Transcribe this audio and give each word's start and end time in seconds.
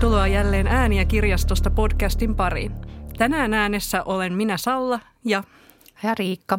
Tervetuloa 0.00 0.26
jälleen 0.26 0.66
Ääniä 0.66 1.04
kirjastosta 1.04 1.70
podcastin 1.70 2.34
pariin. 2.34 2.72
Tänään 3.18 3.54
äänessä 3.54 4.02
olen 4.04 4.32
minä 4.32 4.56
Salla 4.56 5.00
ja... 5.24 5.44
Ja 6.02 6.14
Riikka. 6.14 6.58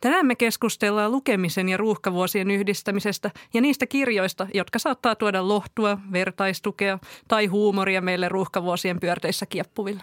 Tänään 0.00 0.26
me 0.26 0.34
keskustellaan 0.34 1.12
lukemisen 1.12 1.68
ja 1.68 1.76
ruuhkavuosien 1.76 2.50
yhdistämisestä 2.50 3.30
ja 3.54 3.60
niistä 3.60 3.86
kirjoista, 3.86 4.46
jotka 4.54 4.78
saattaa 4.78 5.14
tuoda 5.14 5.48
lohtua, 5.48 5.98
vertaistukea 6.12 6.98
tai 7.28 7.46
huumoria 7.46 8.00
meille 8.00 8.28
ruuhkavuosien 8.28 9.00
pyörteissä 9.00 9.46
kieppuville. 9.46 10.02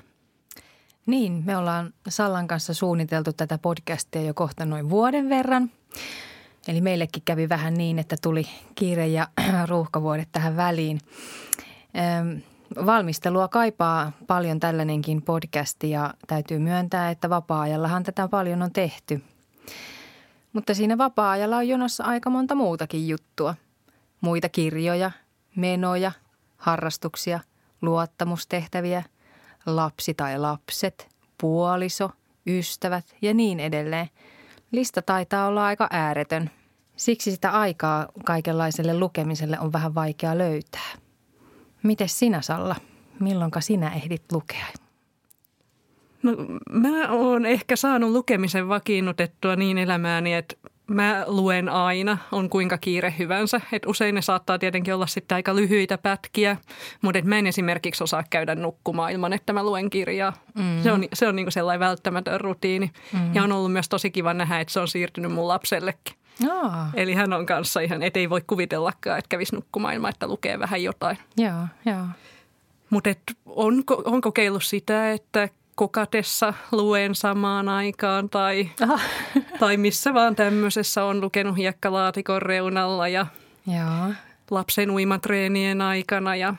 Niin, 1.05 1.43
me 1.45 1.57
ollaan 1.57 1.93
Sallan 2.09 2.47
kanssa 2.47 2.73
suunniteltu 2.73 3.33
tätä 3.33 3.57
podcastia 3.57 4.21
jo 4.21 4.33
kohta 4.33 4.65
noin 4.65 4.89
vuoden 4.89 5.29
verran. 5.29 5.71
Eli 6.67 6.81
meillekin 6.81 7.23
kävi 7.25 7.49
vähän 7.49 7.73
niin, 7.73 7.99
että 7.99 8.15
tuli 8.21 8.47
kiire 8.75 9.07
ja 9.07 9.27
ruuhkavuodet 9.69 10.29
tähän 10.31 10.57
väliin. 10.57 10.99
Valmistelua 12.85 13.47
kaipaa 13.47 14.11
paljon 14.27 14.59
tällainenkin 14.59 15.21
podcasti 15.21 15.89
ja 15.89 16.13
täytyy 16.27 16.59
myöntää, 16.59 17.09
että 17.09 17.29
vapaa-ajallahan 17.29 18.03
tätä 18.03 18.27
paljon 18.27 18.61
on 18.61 18.71
tehty. 18.71 19.23
Mutta 20.53 20.73
siinä 20.73 20.97
vapaa-ajalla 20.97 21.57
on 21.57 21.67
jonossa 21.67 22.03
aika 22.03 22.29
monta 22.29 22.55
muutakin 22.55 23.07
juttua. 23.07 23.55
Muita 24.21 24.49
kirjoja, 24.49 25.11
menoja, 25.55 26.11
harrastuksia, 26.57 27.39
luottamustehtäviä, 27.81 29.03
lapsi 29.65 30.13
tai 30.13 30.39
lapset, 30.39 31.09
puoliso, 31.37 32.11
ystävät 32.47 33.15
ja 33.21 33.33
niin 33.33 33.59
edelleen. 33.59 34.09
Lista 34.71 35.01
taitaa 35.01 35.47
olla 35.47 35.65
aika 35.65 35.87
ääretön. 35.91 36.49
Siksi 36.95 37.31
sitä 37.31 37.51
aikaa 37.51 38.07
kaikenlaiselle 38.25 38.99
lukemiselle 38.99 39.59
on 39.59 39.73
vähän 39.73 39.95
vaikea 39.95 40.37
löytää. 40.37 40.91
Mites 41.83 42.19
sinä, 42.19 42.41
Salla? 42.41 42.75
Milloinka 43.19 43.61
sinä 43.61 43.89
ehdit 43.89 44.23
lukea? 44.31 44.65
No, 46.23 46.31
mä 46.71 47.11
oon 47.11 47.45
ehkä 47.45 47.75
saanut 47.75 48.11
lukemisen 48.11 48.67
vakiinnutettua 48.67 49.55
niin 49.55 49.77
elämääni, 49.77 50.33
että 50.33 50.55
mä 50.87 51.23
luen 51.27 51.69
aina, 51.69 52.17
on 52.31 52.49
kuinka 52.49 52.77
kiire 52.77 53.13
hyvänsä. 53.19 53.61
Et 53.71 53.85
usein 53.85 54.15
ne 54.15 54.21
saattaa 54.21 54.59
tietenkin 54.59 54.93
olla 54.93 55.07
sitten 55.07 55.35
aika 55.35 55.55
lyhyitä 55.55 55.97
pätkiä, 55.97 56.57
mutta 57.01 57.19
et 57.19 57.25
mä 57.25 57.37
en 57.37 57.47
esimerkiksi 57.47 58.03
osaa 58.03 58.23
käydä 58.29 58.55
nukkumaan 58.55 59.11
ilman, 59.11 59.33
että 59.33 59.53
mä 59.53 59.63
luen 59.63 59.89
kirjaa. 59.89 60.33
Mm. 60.55 60.83
Se 60.83 60.91
on, 60.91 61.03
se 61.13 61.27
on 61.27 61.35
niinku 61.35 61.51
sellainen 61.51 61.79
välttämätön 61.79 62.41
rutiini. 62.41 62.91
Mm. 63.13 63.35
Ja 63.35 63.43
on 63.43 63.51
ollut 63.51 63.73
myös 63.73 63.89
tosi 63.89 64.11
kiva 64.11 64.33
nähdä, 64.33 64.59
että 64.59 64.73
se 64.73 64.79
on 64.79 64.87
siirtynyt 64.87 65.31
mun 65.31 65.47
lapsellekin. 65.47 66.15
Oh. 66.49 66.71
Eli 66.93 67.13
hän 67.13 67.33
on 67.33 67.45
kanssa 67.45 67.79
ihan, 67.79 68.03
et 68.03 68.17
ei 68.17 68.29
voi 68.29 68.41
kuvitellakaan, 68.47 69.19
että 69.19 69.29
kävisi 69.29 69.55
nukkumaan 69.55 70.05
että 70.05 70.27
lukee 70.27 70.59
vähän 70.59 70.83
jotain. 70.83 71.17
Joo, 71.37 71.67
joo. 71.85 72.05
Mutta 72.89 73.09
on, 73.45 73.83
on 74.05 74.21
kokeillut 74.21 74.63
sitä, 74.63 75.11
että 75.11 75.49
kokatessa 75.75 76.53
luen 76.71 77.15
samaan 77.15 77.69
aikaan 77.69 78.29
tai, 78.29 78.69
tai 79.59 79.77
missä 79.77 80.13
vaan 80.13 80.35
tämmöisessä 80.35 81.03
on 81.03 81.21
lukenut 81.21 81.57
hiekkalaatikon 81.57 82.41
reunalla 82.41 83.07
ja 83.07 83.25
Joo. 83.67 84.13
lapsen 84.51 84.91
uimatreenien 84.91 85.81
aikana 85.81 86.35
ja 86.35 86.53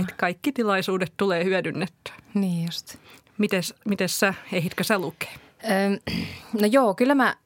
et 0.00 0.12
kaikki 0.16 0.52
tilaisuudet 0.52 1.12
tulee 1.16 1.44
hyödynnettyä. 1.44 2.14
Niin 2.34 2.64
just. 2.64 2.96
Mites, 3.38 3.74
mites 3.84 4.20
sä, 4.20 4.34
ehditkö 4.52 4.84
sä 4.84 4.98
lukea? 4.98 5.30
Öm, 5.64 6.16
no 6.60 6.66
joo, 6.70 6.94
kyllä 6.94 7.14
mä 7.14 7.36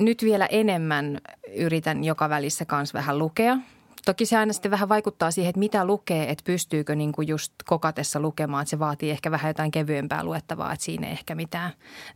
nyt 0.00 0.24
vielä 0.24 0.46
enemmän 0.46 1.18
yritän 1.56 2.04
joka 2.04 2.28
välissä 2.28 2.64
kanssa 2.64 2.98
vähän 2.98 3.18
lukea. 3.18 3.56
Toki 4.04 4.26
se 4.26 4.38
aina 4.38 4.52
sitten 4.52 4.70
vähän 4.70 4.88
vaikuttaa 4.88 5.30
siihen, 5.30 5.50
että 5.50 5.58
mitä 5.58 5.84
lukee, 5.84 6.30
että 6.30 6.44
pystyykö 6.44 6.94
niin 6.94 7.12
kuin 7.12 7.28
just 7.28 7.52
kokatessa 7.66 8.20
lukemaan. 8.20 8.62
Että 8.62 8.70
se 8.70 8.78
vaatii 8.78 9.10
ehkä 9.10 9.30
vähän 9.30 9.50
jotain 9.50 9.70
kevyempää 9.70 10.24
luettavaa, 10.24 10.72
että 10.72 10.84
siinä 10.84 11.06
ei 11.06 11.12
ehkä 11.12 11.34
mitään 11.34 11.72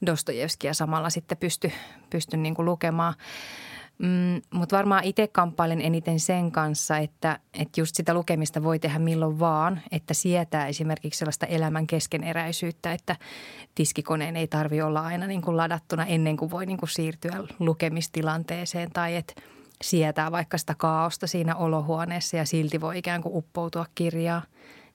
Dostojevskia 0.07 0.75
samalla 0.75 1.11
sitten 1.11 1.39
pysty, 1.39 1.73
pysty 2.11 2.37
niin 2.37 2.55
kuin 2.55 2.67
lukemaan. 2.67 3.15
Mm, 3.99 4.43
Mutta 4.51 4.77
varmaan 4.77 5.05
itse 5.05 5.27
kamppailen 5.27 5.81
eniten 5.81 6.21
sen 6.21 6.53
kanssa, 6.53 6.99
että, 6.99 7.39
että 7.55 7.81
just 7.81 7.97
sitä 7.97 8.15
lukemista 8.15 8.63
voi 8.63 8.79
tehdä 8.79 8.99
milloin 8.99 9.39
vaan, 9.39 9.81
että 9.93 10.15
sietää 10.15 10.67
esimerkiksi 10.67 11.19
sellaista 11.19 11.47
elämän 11.47 11.87
keskeneräisyyttä, 11.87 12.93
että 12.93 13.17
tiskikoneen 13.75 14.37
ei 14.37 14.47
tarvi 14.47 14.83
olla 14.83 15.01
aina 15.01 15.27
niin 15.27 15.43
kuin 15.43 15.57
ladattuna 15.57 16.07
ennen 16.07 16.37
kuin 16.37 16.51
voi 16.51 16.67
niin 16.67 16.79
kuin 16.79 16.91
siirtyä 16.91 17.45
lukemistilanteeseen 17.59 18.91
tai 18.93 19.17
että– 19.17 19.35
sietää 19.83 20.33
vaikka 20.33 20.59
sitä 20.59 20.75
kaaosta 20.75 21.27
siinä 21.27 21.57
olohuoneessa 21.57 22.37
ja 22.37 22.45
silti 22.45 22.81
voi 22.81 22.99
ikään 22.99 23.23
kuin 23.23 23.37
uppoutua 23.37 23.87
kirjaa. 23.95 24.43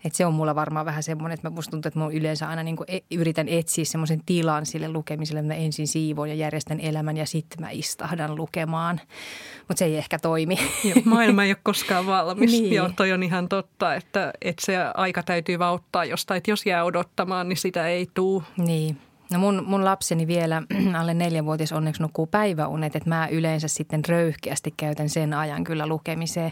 Et 0.04 0.16
se 0.16 0.26
on 0.26 0.34
mulla 0.34 0.56
varmaan 0.56 0.86
vähän 0.86 1.04
semmoinen, 1.04 1.34
että 1.34 1.50
musta 1.50 1.72
tuntuu, 1.72 1.88
että 1.88 2.00
mä 2.00 2.08
yleensä 2.12 2.48
aina 2.48 2.64
niin 2.64 2.76
kuin 2.76 2.86
e, 2.92 3.00
yritän 3.12 3.48
etsiä 3.50 3.86
semmoisen 3.86 4.22
tilan 4.26 4.66
sille 4.66 4.90
lukemiselle, 4.90 5.40
että 5.40 5.54
mä 5.54 5.60
ensin 5.60 5.88
siivoon 5.88 6.30
ja 6.30 6.36
järjestän 6.36 6.80
elämän 6.80 7.18
ja 7.18 7.26
sitten 7.26 7.62
mä 7.62 7.70
istahdan 7.70 8.36
lukemaan. 8.36 9.02
Mutta 9.58 9.80
se 9.80 9.86
ei 9.86 9.98
ehkä 9.98 10.20
toimi. 10.20 10.58
Joo, 10.84 11.02
maailma 11.06 11.44
ei 11.44 11.52
ole 11.52 11.58
koskaan 11.64 12.06
valmis. 12.06 12.52
niin. 12.52 12.74
Joo, 12.74 12.90
toi 12.96 13.12
on 13.12 13.24
ihan 13.24 13.50
totta, 13.50 13.96
että, 13.96 14.34
että 14.42 14.66
se 14.66 14.78
aika 14.94 15.24
täytyy 15.24 15.60
vaan 15.60 15.74
ottaa 15.74 16.06
jostain. 16.06 16.38
Että 16.38 16.52
jos 16.52 16.66
jää 16.66 16.84
odottamaan, 16.84 17.50
niin 17.50 17.58
sitä 17.58 17.88
ei 17.88 18.08
tule. 18.14 18.44
Niin, 18.58 18.98
No 19.32 19.40
mun, 19.40 19.64
mun 19.68 19.86
lapseni 19.86 20.28
vielä 20.28 20.64
alle 21.00 21.14
neljänvuotias 21.14 21.72
onneksi 21.72 22.02
nukkuu 22.02 22.28
päiväunet, 22.28 22.96
että 22.96 23.10
mä 23.10 23.28
yleensä 23.32 23.68
sitten 23.68 24.02
röyhkeästi 24.08 24.74
käytän 24.78 25.10
sen 25.10 25.34
ajan 25.34 25.64
kyllä 25.64 25.88
lukemiseen. 25.88 26.52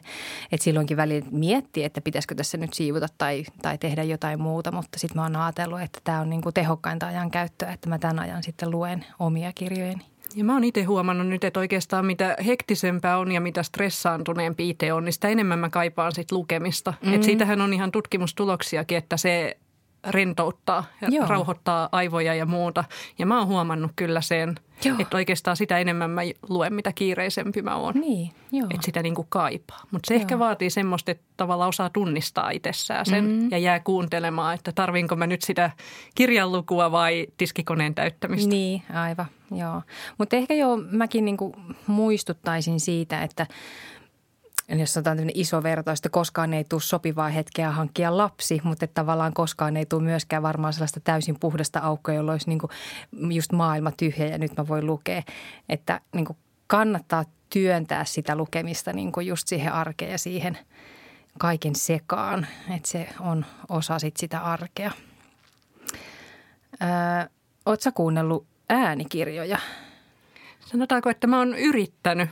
Että 0.52 0.64
silloinkin 0.64 0.98
välillä 0.98 1.28
miettii, 1.32 1.84
että 1.84 2.02
pitäisikö 2.02 2.36
tässä 2.36 2.58
nyt 2.58 2.74
siivota 2.74 3.08
tai, 3.18 3.44
tai 3.62 3.78
tehdä 3.78 4.04
jotain 4.04 4.42
muuta, 4.42 4.72
mutta 4.72 5.00
sitten 5.00 5.18
mä 5.18 5.24
oon 5.24 5.36
ajatellut, 5.36 5.82
että 5.82 6.00
tämä 6.04 6.22
on 6.22 6.30
niin 6.30 6.42
kuin 6.42 6.54
tehokkainta 6.54 7.08
ajan 7.08 7.32
käyttöä, 7.32 7.74
että 7.74 7.90
mä 7.90 8.00
tämän 8.00 8.20
ajan 8.20 8.44
sitten 8.44 8.72
luen 8.72 9.06
omia 9.20 9.52
kirjojeni. 9.56 10.06
Ja 10.36 10.44
mä 10.44 10.54
oon 10.54 10.64
itse 10.64 10.84
huomannut 10.84 11.28
nyt, 11.28 11.44
että 11.44 11.60
oikeastaan 11.60 12.06
mitä 12.06 12.36
hektisempää 12.46 13.18
on 13.18 13.32
ja 13.32 13.42
mitä 13.42 13.64
stressaantuneempi 13.64 14.70
itse 14.70 14.94
on, 14.94 15.06
niin 15.06 15.14
sitä 15.14 15.28
enemmän 15.28 15.60
mä 15.60 15.70
kaipaan 15.70 16.12
sit 16.12 16.32
lukemista. 16.32 16.94
Mm. 17.06 17.14
Et 17.14 17.24
siitähän 17.24 17.62
on 17.62 17.74
ihan 17.74 17.92
tutkimustuloksiakin, 17.92 18.98
että 18.98 19.18
se 19.18 19.58
rentouttaa 20.08 20.84
ja 21.02 21.08
Joo. 21.12 21.28
rauhoittaa 21.28 21.90
aivoja 21.92 22.34
ja 22.34 22.46
muuta. 22.46 22.84
Ja 23.20 23.26
mä 23.26 23.40
oon 23.40 23.48
huomannut 23.48 23.92
kyllä 23.96 24.22
sen, 24.22 24.56
Joo. 24.86 24.96
että 25.00 25.18
oikeastaan 25.18 25.58
sitä 25.58 25.80
enemmän 25.80 26.10
mä 26.10 26.22
luen, 26.50 26.74
mitä 26.74 26.92
kiireisempi 26.94 27.62
mä 27.62 27.76
oon. 27.76 27.94
Niin, 27.94 28.32
jo. 28.52 28.66
Että 28.66 28.86
sitä 28.86 29.04
niin 29.04 29.16
kuin 29.16 29.28
kaipaa. 29.30 29.82
Mutta 29.92 30.08
se 30.08 30.14
Joo. 30.14 30.22
ehkä 30.22 30.40
vaatii 30.40 30.70
semmoista, 30.70 31.12
että 31.12 31.24
tavallaan 31.38 31.70
osaa 31.70 31.90
tunnistaa 31.90 32.50
itsessään 32.50 33.06
sen 33.06 33.26
mm-hmm. 33.26 33.52
ja 33.52 33.58
jää 33.58 33.80
kuuntelemaan, 33.80 34.56
että 34.56 34.72
tarvinko 34.72 35.16
mä 35.16 35.28
nyt 35.28 35.42
sitä 35.42 35.72
kirjanlukua 36.16 36.92
vai 36.92 37.28
tiskikoneen 37.38 37.96
täyttämistä. 37.96 38.50
Niin, 38.50 38.82
aivan, 38.94 39.26
joo. 39.52 39.82
Mutta 40.18 40.36
ehkä 40.36 40.54
jo 40.54 40.78
mäkin 40.92 41.26
niin 41.26 41.38
kuin 41.38 41.54
muistuttaisin 41.88 42.80
siitä, 42.80 43.24
että– 43.24 43.48
jos 44.68 44.94
sanotaan 44.94 45.18
tämmöinen 45.18 45.42
iso 45.42 45.64
vertaus, 45.64 46.00
että 46.00 46.10
koskaan 46.10 46.54
ei 46.54 46.64
tule 46.64 46.82
sopivaa 46.82 47.30
hetkeä 47.30 47.72
hankkia 47.72 48.18
lapsi, 48.18 48.62
mutta 48.64 48.86
että 48.86 49.02
tavallaan 49.02 49.34
koskaan 49.34 49.78
ei 49.78 49.86
tule 49.86 50.04
myöskään 50.04 50.44
varmaan 50.44 50.74
sellaista 50.74 51.00
täysin 51.00 51.40
puhdasta 51.40 51.80
aukkoa, 51.80 52.16
jolla 52.16 52.32
olisi 52.32 52.50
niin 52.50 52.60
kuin 52.60 52.72
just 53.36 53.52
maailma 53.52 53.92
tyhjä 53.92 54.28
ja 54.28 54.38
nyt 54.38 54.58
mä 54.58 54.68
voin 54.68 54.86
lukea. 54.86 55.24
Että 55.70 56.02
niin 56.16 56.26
kuin 56.26 56.38
kannattaa 56.68 57.26
työntää 57.50 58.06
sitä 58.06 58.36
lukemista 58.36 58.94
niin 58.94 59.12
kuin 59.12 59.28
just 59.28 59.48
siihen 59.48 59.74
arkeen 59.74 60.12
ja 60.12 60.18
siihen 60.18 60.58
kaiken 61.40 61.76
sekaan, 61.76 62.48
että 62.76 62.90
se 62.90 63.10
on 63.20 63.46
osa 63.70 64.00
sit 64.00 64.18
sitä 64.18 64.40
arkea. 64.40 64.92
Öö, 66.82 67.28
Oletko 67.68 67.92
kuunnellut 67.92 68.48
äänikirjoja? 68.70 69.60
Sanotaanko, 70.60 71.10
että 71.10 71.28
mä 71.28 71.38
oon 71.38 71.56
yrittänyt. 71.56 72.30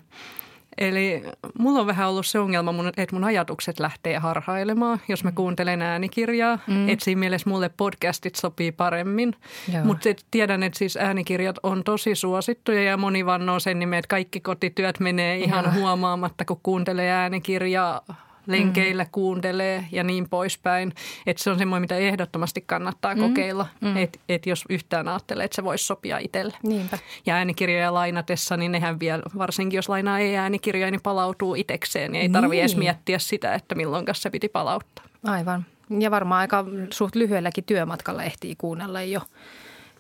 Eli 0.77 1.23
mulla 1.59 1.79
on 1.79 1.87
vähän 1.87 2.09
ollut 2.09 2.25
se 2.25 2.39
ongelma, 2.39 2.73
että 2.97 3.15
mun 3.15 3.23
ajatukset 3.23 3.79
lähtee 3.79 4.17
harhailemaan, 4.17 4.99
jos 5.07 5.23
mä 5.23 5.29
mm. 5.29 5.35
kuuntelen 5.35 5.81
äänikirjaa. 5.81 6.59
Mm. 6.67 6.89
Että 6.89 7.05
siinä 7.05 7.19
mielessä 7.19 7.49
mulle 7.49 7.69
podcastit 7.69 8.35
sopii 8.35 8.71
paremmin. 8.71 9.35
Mutta 9.83 10.09
tiedän, 10.31 10.63
että 10.63 10.79
siis 10.79 10.97
äänikirjat 10.97 11.55
on 11.63 11.83
tosi 11.83 12.15
suosittuja 12.15 12.83
ja 12.83 12.97
moni 12.97 13.25
vannoo 13.25 13.59
sen 13.59 13.79
nimen, 13.79 13.99
että 13.99 14.09
kaikki 14.09 14.39
kotityöt 14.39 14.99
menee 14.99 15.37
ihan 15.37 15.65
Joo. 15.65 15.73
huomaamatta, 15.73 16.45
kun 16.45 16.59
kuuntelee 16.63 17.11
äänikirjaa 17.11 18.01
lenkeillä 18.47 19.03
mm. 19.03 19.09
kuuntelee 19.11 19.85
ja 19.91 20.03
niin 20.03 20.29
poispäin. 20.29 20.93
Että 21.25 21.43
se 21.43 21.49
on 21.49 21.57
semmoinen, 21.57 21.81
mitä 21.81 21.95
ehdottomasti 21.95 22.61
kannattaa 22.61 23.15
mm. 23.15 23.21
kokeilla, 23.21 23.67
mm. 23.81 23.97
että 23.97 24.19
et 24.29 24.45
jos 24.45 24.65
yhtään 24.69 25.07
ajattelee, 25.07 25.45
että 25.45 25.55
se 25.55 25.63
voisi 25.63 25.85
sopia 25.85 26.17
itselle. 26.17 26.53
Niinpä. 26.63 26.97
Ja 27.25 27.35
äänikirjoja 27.35 27.93
lainatessa, 27.93 28.57
niin 28.57 28.71
nehän 28.71 28.99
vielä, 28.99 29.23
varsinkin 29.37 29.77
jos 29.77 29.89
lainaa 29.89 30.19
ei 30.19 30.37
äänikirjoja, 30.37 30.91
niin 30.91 31.01
palautuu 31.01 31.55
itsekseen. 31.55 32.11
Niin 32.11 32.21
ei 32.21 32.29
tarvitse 32.29 32.61
edes 32.61 32.77
miettiä 32.77 33.19
sitä, 33.19 33.53
että 33.53 33.75
milloin 33.75 34.05
se 34.13 34.29
piti 34.29 34.49
palauttaa. 34.49 35.05
Aivan. 35.23 35.65
Ja 35.99 36.11
varmaan 36.11 36.41
aika 36.41 36.65
suht 36.93 37.15
lyhyelläkin 37.15 37.63
työmatkalla 37.63 38.23
ehtii 38.23 38.55
kuunnella 38.57 39.01
jo, 39.01 39.21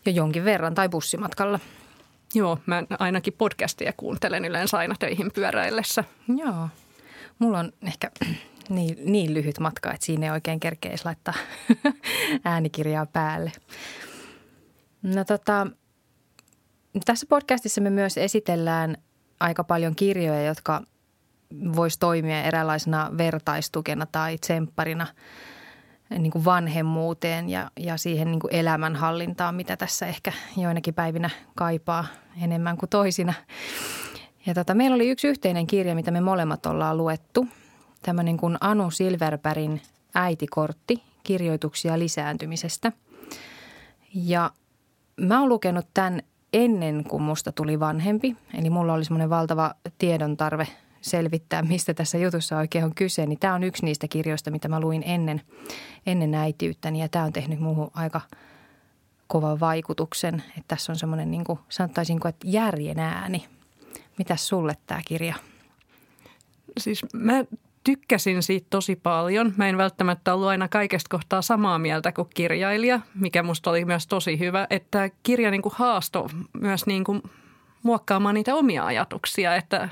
jo 0.05 0.11
jonkin 0.11 0.45
verran 0.45 0.75
tai 0.75 0.89
bussimatkalla. 0.89 1.59
Joo, 2.33 2.59
mä 2.65 2.83
ainakin 2.99 3.33
podcastia 3.37 3.93
kuuntelen 3.97 4.45
yleensä 4.45 4.77
aina 4.77 4.95
töihin 4.99 5.31
pyöräillessä. 5.31 6.03
Joo. 6.37 6.69
Mulla 7.39 7.59
on 7.59 7.71
ehkä 7.87 8.11
niin, 8.69 8.97
niin 9.05 9.33
lyhyt 9.33 9.59
matka, 9.59 9.93
että 9.93 10.05
siinä 10.05 10.25
ei 10.25 10.31
oikein 10.31 10.59
kerkeisi 10.59 11.05
laittaa 11.05 11.33
äänikirjaa 12.45 13.05
päälle. 13.05 13.51
No 15.03 15.23
tota, 15.25 15.67
tässä 17.05 17.25
podcastissa 17.29 17.81
me 17.81 17.89
myös 17.89 18.17
esitellään 18.17 18.97
aika 19.39 19.63
paljon 19.63 19.95
kirjoja, 19.95 20.43
jotka 20.43 20.81
voisi 21.75 21.99
toimia 21.99 22.43
eräänlaisena 22.43 23.11
vertaistukena 23.17 24.05
tai 24.05 24.37
tsempparina 24.37 25.07
niin 26.09 26.31
kuin 26.31 26.45
vanhemmuuteen 26.45 27.49
ja, 27.49 27.71
ja 27.79 27.97
siihen 27.97 28.31
niin 28.31 28.39
kuin 28.39 28.55
elämänhallintaan, 28.55 29.55
mitä 29.55 29.77
tässä 29.77 30.05
ehkä 30.05 30.31
joinakin 30.57 30.93
päivinä 30.93 31.29
kaipaa 31.55 32.05
enemmän 32.41 32.77
kuin 32.77 32.89
toisina. 32.89 33.33
Ja 34.45 34.53
tota, 34.53 34.73
meillä 34.73 34.95
oli 34.95 35.09
yksi 35.09 35.27
yhteinen 35.27 35.67
kirja, 35.67 35.95
mitä 35.95 36.11
me 36.11 36.21
molemmat 36.21 36.65
ollaan 36.65 36.97
luettu. 36.97 37.47
Tämä 38.01 38.23
niin 38.23 38.37
kuin 38.37 38.57
Anu 38.61 38.91
Silverbergin 38.91 39.81
äitikortti, 40.15 41.03
kirjoituksia 41.23 41.99
lisääntymisestä. 41.99 42.91
Ja 44.13 44.51
mä 45.21 45.39
oon 45.39 45.49
lukenut 45.49 45.87
tämän 45.93 46.21
ennen 46.53 47.03
kuin 47.03 47.23
musta 47.23 47.51
tuli 47.51 47.79
vanhempi. 47.79 48.35
Eli 48.53 48.69
mulla 48.69 48.93
oli 48.93 49.05
semmoinen 49.05 49.29
valtava 49.29 49.75
tiedon 49.97 50.37
tarve 50.37 50.67
selvittää, 51.01 51.61
mistä 51.61 51.93
tässä 51.93 52.17
jutussa 52.17 52.57
oikein 52.57 52.85
on 52.85 52.95
kyse. 52.95 53.25
Niin 53.25 53.39
tämä 53.39 53.53
on 53.53 53.63
yksi 53.63 53.85
niistä 53.85 54.07
kirjoista, 54.07 54.51
mitä 54.51 54.67
mä 54.67 54.79
luin 54.79 55.03
ennen, 55.05 55.41
ennen 56.05 56.35
äitiyttäni 56.35 57.01
ja 57.01 57.09
tämä 57.09 57.25
on 57.25 57.33
tehnyt 57.33 57.59
muuhun 57.59 57.91
aika 57.93 58.21
kovan 59.27 59.59
vaikutuksen. 59.59 60.43
Että 60.49 60.63
tässä 60.67 60.91
on 60.91 60.95
semmoinen, 60.95 61.31
niin 61.31 61.43
kuin, 61.43 61.59
sanottaisinko, 61.69 62.27
että 62.27 62.47
järjen 62.47 62.99
ääni. 62.99 63.45
Mitäs 64.17 64.47
sulle 64.47 64.77
tämä 64.87 65.01
kirja? 65.05 65.35
Siis 66.77 67.05
mä 67.13 67.33
tykkäsin 67.83 68.43
siitä 68.43 68.67
tosi 68.69 68.95
paljon. 68.95 69.53
Mä 69.57 69.69
en 69.69 69.77
välttämättä 69.77 70.33
ollut 70.33 70.47
aina 70.47 70.67
kaikesta 70.67 71.09
kohtaa 71.09 71.41
samaa 71.41 71.79
mieltä 71.79 72.11
kuin 72.11 72.27
kirjailija, 72.33 72.99
mikä 73.15 73.43
musta 73.43 73.69
oli 73.69 73.85
myös 73.85 74.07
tosi 74.07 74.39
hyvä, 74.39 74.67
että 74.69 75.09
kirja 75.23 75.51
niin 75.51 75.61
kuin 75.61 75.73
haasto 75.75 76.29
myös 76.61 76.85
niin 76.85 77.03
kuin 77.03 77.23
muokkaamaan 77.83 78.35
niitä 78.35 78.55
omia 78.55 78.85
ajatuksia, 78.85 79.55
että, 79.55 79.89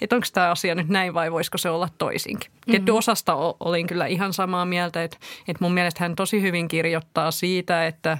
että 0.00 0.16
onko 0.16 0.26
tämä 0.32 0.50
asia 0.50 0.74
nyt 0.74 0.88
näin 0.88 1.14
vai 1.14 1.32
voisiko 1.32 1.58
se 1.58 1.70
olla 1.70 1.88
toisinkin. 1.98 2.50
Mm-hmm. 2.50 2.70
Tietty 2.70 2.90
osasta 2.90 3.34
olin 3.60 3.86
kyllä 3.86 4.06
ihan 4.06 4.32
samaa 4.32 4.64
mieltä, 4.64 5.02
että, 5.02 5.16
että 5.48 5.64
mun 5.64 5.74
mielestä 5.74 6.04
hän 6.04 6.16
tosi 6.16 6.42
hyvin 6.42 6.68
kirjoittaa 6.68 7.30
siitä, 7.30 7.86
että, 7.86 8.18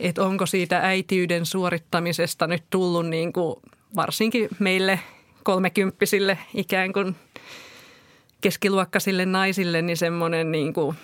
että 0.00 0.24
onko 0.24 0.46
siitä 0.46 0.80
äitiyden 0.80 1.46
suorittamisesta 1.46 2.46
nyt 2.46 2.64
tullut 2.70 3.06
niin 3.06 3.32
kuin 3.32 3.56
varsinkin 3.96 4.48
meille 4.58 5.00
kolmekymppisille 5.42 6.38
ikään 6.54 6.92
kuin– 6.92 7.16
keskiluokkaisille 8.44 9.26
naisille 9.26 9.82
niin 9.82 9.96
semmoinen 9.96 10.52
niin 10.52 10.72
kuin 10.72 10.96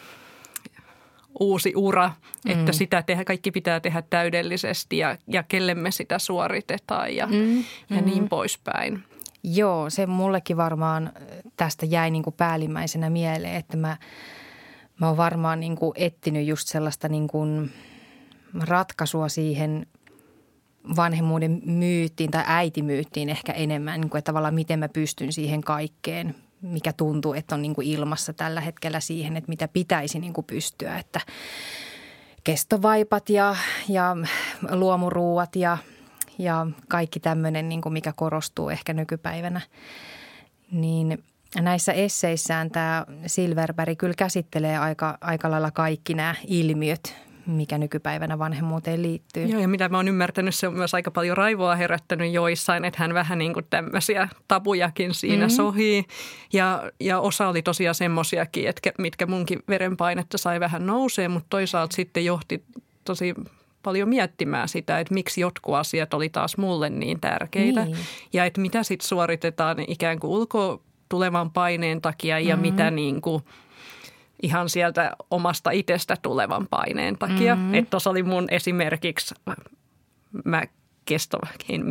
uusi 1.41 1.73
ura, 1.77 2.11
että 2.47 2.73
mm. 2.73 2.77
sitä 2.77 3.03
tehdä, 3.03 3.25
kaikki 3.25 3.51
pitää 3.51 3.81
tehdä 3.81 4.03
täydellisesti 4.11 4.99
ja, 4.99 5.17
ja 5.27 5.43
kelle 5.43 5.75
me 5.75 5.91
sitä 5.91 6.19
suoritetaan 6.19 7.17
ja, 7.17 7.27
mm. 7.27 7.65
ja 7.91 8.01
niin 8.01 8.23
mm. 8.23 8.29
poispäin. 8.29 9.05
Joo, 9.43 9.91
se 9.91 10.07
mullekin 10.07 10.57
varmaan 10.57 11.13
tästä 11.57 11.87
jäi 11.87 12.11
niin 12.11 12.23
kuin 12.23 12.35
päällimmäisenä 12.37 13.11
mieleen, 13.11 13.57
että 13.57 13.77
mä, 13.77 13.97
mä 15.01 15.09
oon 15.09 15.17
varmaan 15.17 15.61
niin 15.61 15.77
kuin 15.77 15.93
etsinyt 15.95 16.47
just 16.47 16.69
sellaista 16.69 17.09
niin 17.09 17.29
kuin 17.29 17.73
ratkaisua 18.61 19.29
siihen 19.29 19.87
vanhemmuuden 20.97 21.63
myyttiin 21.65 22.31
tai 22.31 22.45
äitimyyttiin 22.47 23.29
ehkä 23.29 23.53
enemmän, 23.53 24.01
niin 24.01 24.11
kuin, 24.11 24.19
että 24.19 24.29
tavallaan 24.29 24.55
miten 24.55 24.79
mä 24.79 24.89
pystyn 24.89 25.33
siihen 25.33 25.61
kaikkeen– 25.61 26.35
mikä 26.63 26.93
tuntuu, 26.93 27.35
että 27.35 27.55
on 27.55 27.63
niin 27.63 27.75
kuin 27.75 27.87
ilmassa 27.87 28.33
tällä 28.33 28.61
hetkellä 28.61 29.01
siihen, 29.01 29.37
että 29.37 29.49
mitä 29.49 29.69
pitäisi 29.69 30.19
niin 30.19 30.33
kuin 30.33 30.45
pystyä. 30.45 30.99
Että 30.99 31.21
kestovaipat 32.45 33.31
ja, 33.31 33.57
ja 33.89 34.17
luomuruuat 34.71 35.57
ja, 35.57 35.79
ja 36.39 36.67
kaikki 36.89 37.21
tämmöinen, 37.21 37.69
niin 37.69 37.81
kuin 37.81 37.93
mikä 37.93 38.13
korostuu 38.13 38.69
ehkä 38.69 38.93
nykypäivänä. 38.93 39.61
Niin 40.73 41.25
näissä 41.61 41.93
esseissään 41.93 42.71
tämä 42.71 43.07
Silverberg 43.27 43.99
kyllä 43.99 44.15
käsittelee 44.17 44.79
aika, 44.79 45.19
aika 45.21 45.51
lailla 45.51 45.71
kaikki 45.71 46.15
nämä 46.15 46.35
ilmiöt, 46.47 47.17
mikä 47.47 47.79
nykypäivänä 47.79 48.39
vanhemmuuteen 48.39 49.03
liittyy. 49.03 49.47
Joo, 49.47 49.61
ja 49.61 49.69
mitä 49.69 49.89
mä 49.89 49.97
oon 49.97 50.09
ymmärtänyt, 50.09 50.55
se 50.55 50.69
on 50.69 50.75
myös 50.75 50.95
aika 50.95 51.11
paljon 51.11 51.37
raivoa 51.37 51.77
herättänyt 51.77 52.33
joissain, 52.33 52.85
että 52.85 52.99
hän 52.99 53.15
vähän 53.15 53.39
niin 53.39 53.55
kuin 53.55 53.67
tämmöisiä 53.71 54.29
tabujakin 54.49 55.15
siinä 55.15 55.47
mm-hmm. 55.47 55.57
sohii. 55.57 56.05
Ja, 56.53 56.91
ja 57.01 57.21
osa 57.21 57.49
oli 57.49 57.63
tosiaan 57.63 57.95
semmoisiakin, 57.95 58.69
että 58.69 58.93
mitkä 58.99 59.27
munkin 59.27 59.63
verenpainetta 59.69 60.39
sai 60.39 60.61
vähän 60.61 60.87
nousee, 60.87 61.29
mutta 61.29 61.47
toisaalta 61.51 61.97
sitten 61.97 62.25
johti 62.25 62.65
tosi 63.05 63.35
paljon 63.83 64.09
miettimään 64.09 64.69
sitä, 64.69 65.01
että 65.01 65.15
miksi 65.15 65.41
jotkut 65.41 65.75
asiat 65.75 66.15
oli 66.15 66.29
taas 66.29 66.57
mulle 66.57 66.91
niin 66.91 67.21
tärkeitä. 67.21 67.85
Niin. 67.85 67.97
Ja 68.33 68.45
että 68.45 68.61
mitä 68.61 68.83
sitten 68.83 69.09
suoritetaan 69.09 69.77
ikään 69.89 70.19
kuin 70.19 70.31
ulko 70.31 70.83
tulevan 71.09 71.51
paineen 71.51 72.01
takia 72.01 72.39
ja 72.39 72.57
mm-hmm. 72.57 72.71
mitä 72.71 72.91
niin 72.91 73.21
kuin– 73.21 73.43
ihan 74.43 74.69
sieltä 74.69 75.17
omasta 75.31 75.71
itsestä 75.71 76.17
tulevan 76.23 76.67
paineen 76.71 77.19
takia. 77.19 77.57
Mm-hmm. 77.57 77.75
Että 77.75 77.91
tuossa 77.91 78.11
oli 78.11 78.23
mun 78.23 78.47
esimerkiksi, 78.51 79.35
mä 80.45 80.63
kesto, 81.05 81.39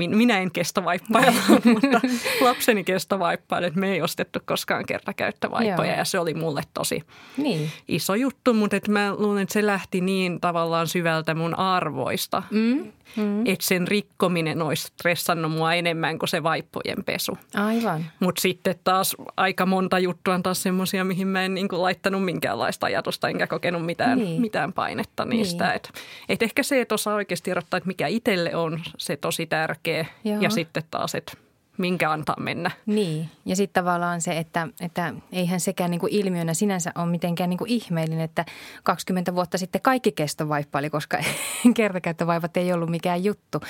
minä 0.07 0.39
en 0.39 0.51
kestovaippaa, 0.51 1.21
mutta 1.73 2.01
lapseni 2.41 2.83
kestovaippaa, 2.83 3.59
että 3.59 3.79
me 3.79 3.91
ei 3.91 4.01
ostettu 4.01 4.39
koskaan 4.45 4.85
kertakäyttövaippoja 4.85 5.95
ja 5.95 6.05
se 6.05 6.19
oli 6.19 6.33
mulle 6.33 6.61
tosi 6.73 7.03
niin. 7.37 7.71
iso 7.87 8.15
juttu, 8.15 8.53
mutta 8.53 8.75
että 8.75 8.91
mä 8.91 9.13
luulen, 9.15 9.43
että 9.43 9.53
se 9.53 9.65
lähti 9.65 10.01
niin 10.01 10.41
tavallaan 10.41 10.87
syvältä 10.87 11.35
mun 11.35 11.59
arvoista, 11.59 12.43
mm. 12.51 12.91
Mm. 13.15 13.41
että 13.45 13.65
sen 13.65 13.87
rikkominen 13.87 14.61
olisi 14.61 14.83
stressannut 14.83 15.51
mua 15.51 15.73
enemmän 15.73 16.19
kuin 16.19 16.29
se 16.29 16.43
vaippojen 16.43 17.03
pesu. 17.05 17.37
Aivan. 17.55 18.05
Mutta 18.19 18.41
sitten 18.41 18.75
taas 18.83 19.15
aika 19.37 19.65
monta 19.65 19.99
juttua 19.99 20.33
on 20.33 20.43
taas 20.43 20.63
semmoisia, 20.63 21.03
mihin 21.03 21.27
mä 21.27 21.45
en 21.45 21.53
niin 21.53 21.67
kuin 21.67 21.81
laittanut 21.81 22.25
minkäänlaista 22.25 22.85
ajatusta 22.85 23.29
enkä 23.29 23.47
kokenut 23.47 23.85
mitään, 23.85 24.17
niin. 24.17 24.41
mitään 24.41 24.73
painetta 24.73 25.25
niistä. 25.25 25.65
Niin. 25.65 25.75
Et, 25.75 25.93
et 26.29 26.43
ehkä 26.43 26.63
se, 26.63 26.81
että 26.81 26.95
osaa 26.95 27.15
oikeasti 27.15 27.51
erottaa, 27.51 27.77
että 27.77 27.87
mikä 27.87 28.07
itselle 28.07 28.55
on 28.55 28.81
se 28.97 29.17
tosi 29.17 29.45
tärkeä 29.45 30.05
Joo. 30.23 30.41
ja 30.41 30.49
sitten 30.49 30.83
taas, 30.91 31.15
että 31.15 31.33
minkä 31.79 32.11
antaa 32.11 32.35
mennä. 32.39 32.71
Niin, 32.85 33.29
ja 33.45 33.55
sitten 33.55 33.83
tavallaan 33.83 34.21
se, 34.21 34.37
että, 34.37 34.67
että 34.81 35.13
eihän 35.31 35.59
sekään 35.59 35.91
niin 35.91 35.99
kuin 35.99 36.13
ilmiönä 36.13 36.53
sinänsä 36.53 36.91
ole 36.95 37.05
mitenkään 37.05 37.49
niin 37.49 37.57
kuin 37.57 37.71
ihmeellinen, 37.71 38.25
että 38.25 38.45
20 38.83 39.35
vuotta 39.35 39.57
sitten 39.57 39.81
kaikki 39.81 40.11
kestovaippaili, 40.11 40.89
koska 40.89 41.17
kertakäyttövaivat 41.75 42.57
ei 42.57 42.73
ollut 42.73 42.89
mikään 42.89 43.23
juttu. 43.23 43.61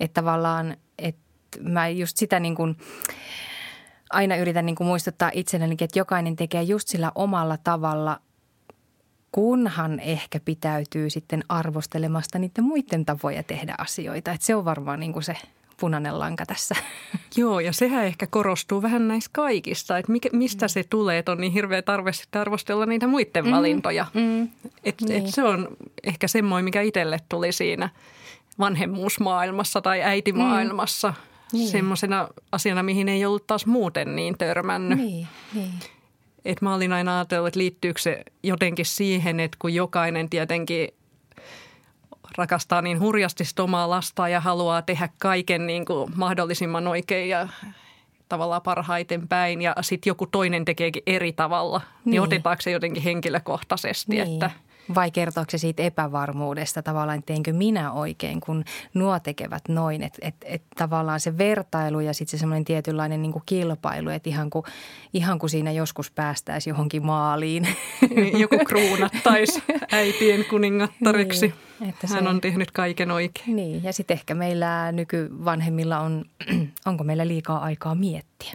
Että 0.00 0.14
tavallaan, 0.14 0.76
että 0.98 1.22
mä 1.60 1.88
just 1.88 2.16
sitä 2.16 2.40
niin 2.40 2.54
kuin 2.54 2.76
aina 4.10 4.36
yritän 4.36 4.66
niin 4.66 4.76
kuin 4.76 4.86
muistuttaa 4.86 5.30
itselleni, 5.34 5.76
että 5.80 5.98
jokainen 5.98 6.36
tekee 6.36 6.62
just 6.62 6.88
sillä 6.88 7.12
omalla 7.14 7.56
tavalla 7.64 8.20
kunhan 9.32 10.00
ehkä 10.00 10.40
pitäytyy 10.44 11.10
sitten 11.10 11.44
arvostelemasta 11.48 12.38
niiden 12.38 12.64
muiden 12.64 13.04
tapoja 13.04 13.42
tehdä 13.42 13.74
asioita. 13.78 14.32
Että 14.32 14.46
se 14.46 14.54
on 14.54 14.64
varmaan 14.64 15.00
niin 15.00 15.12
kuin 15.12 15.22
se 15.22 15.36
punainen 15.80 16.18
lanka 16.18 16.46
tässä. 16.46 16.74
Joo, 17.36 17.60
ja 17.60 17.72
sehän 17.72 18.04
ehkä 18.04 18.26
korostuu 18.26 18.82
vähän 18.82 19.08
näissä 19.08 19.30
kaikissa, 19.34 19.98
että 19.98 20.12
mikä, 20.12 20.28
mistä 20.32 20.66
mm. 20.66 20.68
se 20.68 20.84
tulee, 20.90 21.18
että 21.18 21.32
on 21.32 21.38
niin 21.38 21.52
hirveä 21.52 21.82
tarve 21.82 22.12
sitten 22.12 22.40
arvostella 22.40 22.86
niitä 22.86 23.06
muiden 23.06 23.44
mm. 23.44 23.50
valintoja. 23.50 24.06
Mm. 24.14 24.42
Et, 24.84 25.00
niin. 25.00 25.24
et 25.24 25.34
se 25.34 25.42
on 25.42 25.68
ehkä 26.04 26.28
semmoinen, 26.28 26.64
mikä 26.64 26.80
itselle 26.80 27.18
tuli 27.28 27.52
siinä 27.52 27.90
vanhemmuusmaailmassa 28.58 29.80
tai 29.80 30.02
äitimaailmassa. 30.02 31.08
Mm. 31.08 31.14
Niin. 31.52 31.68
Semmoisena 31.68 32.28
asiana, 32.52 32.82
mihin 32.82 33.08
ei 33.08 33.24
ollut 33.24 33.46
taas 33.46 33.66
muuten 33.66 34.16
niin 34.16 34.38
törmännyt. 34.38 34.98
Niin, 34.98 35.28
niin. 35.54 35.70
Et 36.44 36.62
mä 36.62 36.74
olin 36.74 36.92
aina 36.92 37.16
ajatellut, 37.16 37.48
että 37.48 37.58
liittyykö 37.58 38.00
se 38.00 38.24
jotenkin 38.42 38.86
siihen, 38.86 39.40
että 39.40 39.56
kun 39.60 39.74
jokainen 39.74 40.30
tietenkin 40.30 40.88
rakastaa 42.36 42.82
niin 42.82 43.00
hurjasti 43.00 43.44
omaa 43.58 43.90
lastaan 43.90 44.32
ja 44.32 44.40
haluaa 44.40 44.82
tehdä 44.82 45.08
kaiken 45.18 45.66
niin 45.66 45.84
kuin 45.84 46.12
mahdollisimman 46.16 46.88
oikein 46.88 47.28
ja 47.28 47.48
tavallaan 48.28 48.62
parhaiten 48.62 49.28
päin. 49.28 49.62
Ja 49.62 49.74
sitten 49.80 50.10
joku 50.10 50.26
toinen 50.26 50.64
tekeekin 50.64 51.02
eri 51.06 51.32
tavalla, 51.32 51.78
niin, 51.78 52.10
niin. 52.10 52.20
otetaanko 52.20 52.62
se 52.62 52.70
jotenkin 52.70 53.02
henkilökohtaisesti, 53.02 54.12
niin. 54.12 54.32
että– 54.32 54.50
vai 54.94 55.10
kertooko 55.10 55.50
se 55.50 55.58
siitä 55.58 55.82
epävarmuudesta 55.82 56.82
tavallaan, 56.82 57.18
että 57.18 57.26
teenkö 57.26 57.52
minä 57.52 57.92
oikein, 57.92 58.40
kun 58.40 58.64
nuo 58.94 59.20
tekevät 59.20 59.62
noin. 59.68 60.02
Että 60.02 60.18
et, 60.22 60.34
et 60.44 60.62
tavallaan 60.76 61.20
se 61.20 61.38
vertailu 61.38 62.00
ja 62.00 62.14
sitten 62.14 62.38
se 62.38 62.40
semmoinen 62.40 62.64
tietynlainen 62.64 63.22
niin 63.22 63.32
kuin 63.32 63.42
kilpailu, 63.46 64.10
että 64.10 64.30
ihan 64.30 64.50
kuin, 64.50 64.64
ihan 65.12 65.38
kuin 65.38 65.50
siinä 65.50 65.72
joskus 65.72 66.10
päästäisiin 66.10 66.72
johonkin 66.72 67.06
maaliin. 67.06 67.68
Niin, 68.16 68.40
joku 68.40 68.58
kruunattaisi 68.64 69.62
äitien 69.92 70.44
kuningattariksi. 70.44 71.54
Niin, 71.80 71.90
että 71.90 72.06
Hän 72.06 72.24
se, 72.24 72.28
on 72.28 72.40
tehnyt 72.40 72.70
kaiken 72.70 73.10
oikein. 73.10 73.56
Niin, 73.56 73.84
ja 73.84 73.92
sitten 73.92 74.14
ehkä 74.14 74.34
meillä 74.34 74.92
nykyvanhemmilla 74.92 76.00
on, 76.00 76.24
onko 76.86 77.04
meillä 77.04 77.28
liikaa 77.28 77.58
aikaa 77.58 77.94
miettiä? 77.94 78.52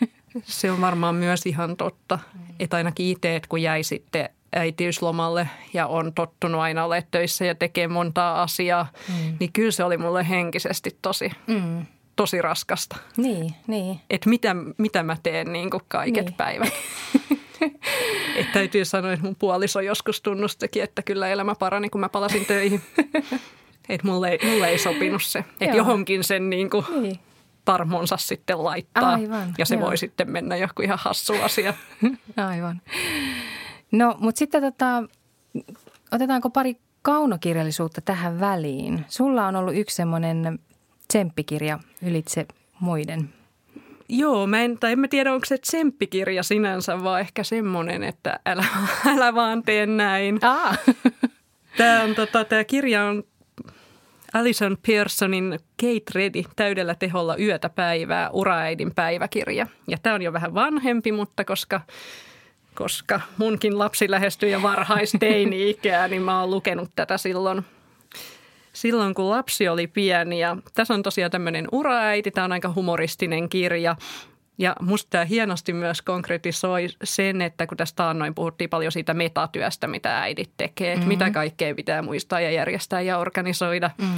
Se 0.44 0.70
on 0.70 0.80
varmaan 0.80 1.14
myös 1.14 1.46
ihan 1.46 1.76
totta, 1.76 2.18
että 2.60 2.76
ainakin 2.76 3.06
itse, 3.06 3.40
kun 3.48 3.62
jäi 3.62 3.82
sitten 3.82 4.28
äitiyslomalle 4.52 5.48
ja 5.74 5.86
on 5.86 6.12
tottunut 6.12 6.60
aina 6.60 6.84
olemaan 6.84 7.08
töissä 7.10 7.44
ja 7.44 7.54
tekee 7.54 7.88
montaa 7.88 8.42
asiaa, 8.42 8.88
mm. 9.08 9.36
niin 9.40 9.52
kyllä 9.52 9.70
se 9.70 9.84
oli 9.84 9.96
mulle 9.96 10.28
henkisesti 10.28 10.98
tosi, 11.02 11.30
mm. 11.46 11.86
tosi 12.16 12.42
raskasta. 12.42 12.96
Niin, 13.16 13.54
niin. 13.66 14.00
Että 14.10 14.28
mitä, 14.28 14.56
mitä 14.78 15.02
mä 15.02 15.16
teen 15.22 15.52
niin 15.52 15.70
kuin 15.70 15.82
kaiket 15.88 16.26
niin. 16.26 16.34
päivät. 16.34 16.72
että 18.36 18.52
täytyy 18.52 18.84
sanoa, 18.84 19.12
että 19.12 19.26
mun 19.26 19.36
puoliso 19.36 19.80
joskus 19.80 20.20
tunnustakin, 20.20 20.82
että 20.82 21.02
kyllä 21.02 21.28
elämä 21.28 21.54
parani, 21.54 21.90
kun 21.90 22.00
mä 22.00 22.08
palasin 22.08 22.46
töihin. 22.46 22.82
että 23.88 24.06
mulle, 24.06 24.28
ei, 24.28 24.38
mulle 24.50 24.68
ei 24.68 24.78
sopinut 24.78 25.22
se. 25.22 25.44
Että 25.60 25.76
johonkin 25.76 26.24
sen 26.24 26.50
niin 26.50 26.70
kuin 26.70 26.86
niin. 27.00 27.18
tarmonsa 27.64 28.16
sitten 28.16 28.64
laittaa. 28.64 29.12
Aivan, 29.12 29.54
ja 29.58 29.66
se 29.66 29.74
joo. 29.74 29.86
voi 29.86 29.96
sitten 29.96 30.30
mennä 30.30 30.56
joku 30.56 30.82
ihan 30.82 30.98
hassu 31.02 31.34
asia. 31.42 31.74
Aivan. 32.48 32.82
No, 33.92 34.16
mutta 34.20 34.38
sitten 34.38 34.62
tota, 34.62 35.02
otetaanko 36.12 36.50
pari 36.50 36.76
kaunokirjallisuutta 37.02 38.00
tähän 38.00 38.40
väliin? 38.40 39.04
Sulla 39.08 39.46
on 39.46 39.56
ollut 39.56 39.76
yksi 39.76 39.96
semmoinen 39.96 40.58
tsemppikirja 41.08 41.78
ylitse 42.02 42.46
muiden. 42.80 43.28
Joo, 44.08 44.46
mä 44.46 44.60
en, 44.62 44.78
tai 44.78 44.92
en 44.92 44.98
mä 44.98 45.08
tiedä, 45.08 45.32
onko 45.32 45.46
se 45.46 45.58
tsemppikirja 45.58 46.42
sinänsä, 46.42 47.02
vaan 47.02 47.20
ehkä 47.20 47.44
semmoinen, 47.44 48.04
että 48.04 48.40
älä, 48.46 48.64
älä 49.16 49.34
vaan 49.34 49.62
tee 49.62 49.86
näin. 49.86 50.38
Ah. 50.42 50.78
Tämä, 51.76 52.02
on, 52.02 52.14
tota, 52.14 52.44
tämä 52.44 52.64
kirja 52.64 53.04
on 53.04 53.24
Alison 54.34 54.76
Pearsonin 54.86 55.58
Kate 55.80 56.12
Ready 56.14 56.42
täydellä 56.56 56.94
teholla 56.94 57.36
yötä 57.36 57.68
päivää, 57.68 58.30
uraäidin 58.30 58.94
päiväkirja. 58.94 59.66
Ja 59.88 59.98
tämä 60.02 60.14
on 60.14 60.22
jo 60.22 60.32
vähän 60.32 60.54
vanhempi, 60.54 61.12
mutta 61.12 61.44
koska 61.44 61.80
koska 62.76 63.20
munkin 63.36 63.78
lapsi 63.78 64.10
lähestyy 64.10 64.48
jo 64.48 64.62
varhaisteini-ikää, 64.62 66.08
niin 66.08 66.22
mä 66.22 66.40
oon 66.40 66.50
lukenut 66.50 66.90
tätä 66.96 67.18
silloin, 67.18 67.64
silloin, 68.72 69.14
kun 69.14 69.30
lapsi 69.30 69.68
oli 69.68 69.86
pieni. 69.86 70.40
Ja 70.40 70.56
tässä 70.74 70.94
on 70.94 71.02
tosiaan 71.02 71.30
tämmöinen 71.30 71.68
uraäiti, 71.72 72.30
tämä 72.30 72.44
on 72.44 72.52
aika 72.52 72.72
humoristinen 72.74 73.48
kirja 73.48 73.96
ja 74.58 74.76
musta 74.80 75.10
tämä 75.10 75.24
hienosti 75.24 75.72
myös 75.72 76.02
konkretisoi 76.02 76.88
sen, 77.04 77.42
että 77.42 77.66
kun 77.66 77.76
tästä 77.76 78.10
annoin 78.10 78.34
puhuttiin 78.34 78.70
paljon 78.70 78.92
siitä 78.92 79.14
metatyöstä, 79.14 79.86
mitä 79.86 80.20
äidit 80.20 80.50
tekee, 80.56 80.94
mm-hmm. 80.94 81.08
mitä 81.08 81.30
kaikkea 81.30 81.74
pitää 81.74 82.02
muistaa 82.02 82.40
ja 82.40 82.50
järjestää 82.50 83.00
ja 83.00 83.18
organisoida, 83.18 83.90
mm. 83.98 84.08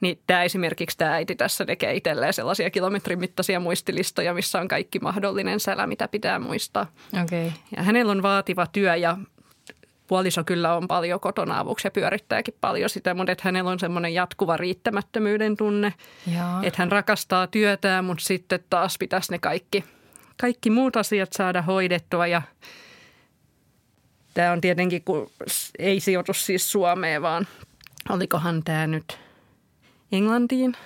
niin 0.00 0.18
tämä 0.26 0.42
esimerkiksi 0.42 0.98
tämä 0.98 1.12
äiti 1.12 1.34
tässä 1.34 1.64
tekee 1.64 1.94
itselleen 1.94 2.32
sellaisia 2.32 2.70
kilometrin 2.70 3.18
mittaisia 3.18 3.60
muistilistoja, 3.60 4.34
missä 4.34 4.60
on 4.60 4.68
kaikki 4.68 4.98
mahdollinen 4.98 5.60
sälä, 5.60 5.86
mitä 5.86 6.08
pitää 6.08 6.38
muistaa. 6.38 6.86
Okay. 7.22 7.50
Ja 7.76 7.82
hänellä 7.82 8.12
on 8.12 8.22
vaativa 8.22 8.66
työ 8.66 8.96
ja 8.96 9.16
puoliso 10.06 10.44
kyllä 10.44 10.76
on 10.76 10.88
paljon 10.88 11.20
kotona 11.20 11.58
avuksi 11.58 11.86
ja 11.86 11.90
pyörittääkin 11.90 12.54
paljon 12.60 12.90
sitä, 12.90 13.14
mutta 13.14 13.32
että 13.32 13.42
hänellä 13.44 13.70
on 13.70 13.78
semmoinen 13.78 14.14
jatkuva 14.14 14.56
riittämättömyyden 14.56 15.56
tunne. 15.56 15.94
Joo. 16.34 16.62
Että 16.62 16.82
hän 16.82 16.92
rakastaa 16.92 17.46
työtään, 17.46 18.04
mutta 18.04 18.24
sitten 18.24 18.64
taas 18.70 18.96
pitäisi 18.98 19.32
ne 19.32 19.38
kaikki, 19.38 19.84
kaikki 20.40 20.70
muut 20.70 20.96
asiat 20.96 21.32
saada 21.32 21.62
hoidettua 21.62 22.26
ja 22.26 22.42
Tämä 24.34 24.52
on 24.52 24.60
tietenkin, 24.60 25.02
kun 25.04 25.30
ei 25.78 26.00
sijoitu 26.00 26.34
siis 26.34 26.72
Suomeen, 26.72 27.22
vaan 27.22 27.46
olikohan 28.08 28.62
tämä 28.64 28.86
nyt 28.86 29.18
Englantiin, 30.12 30.76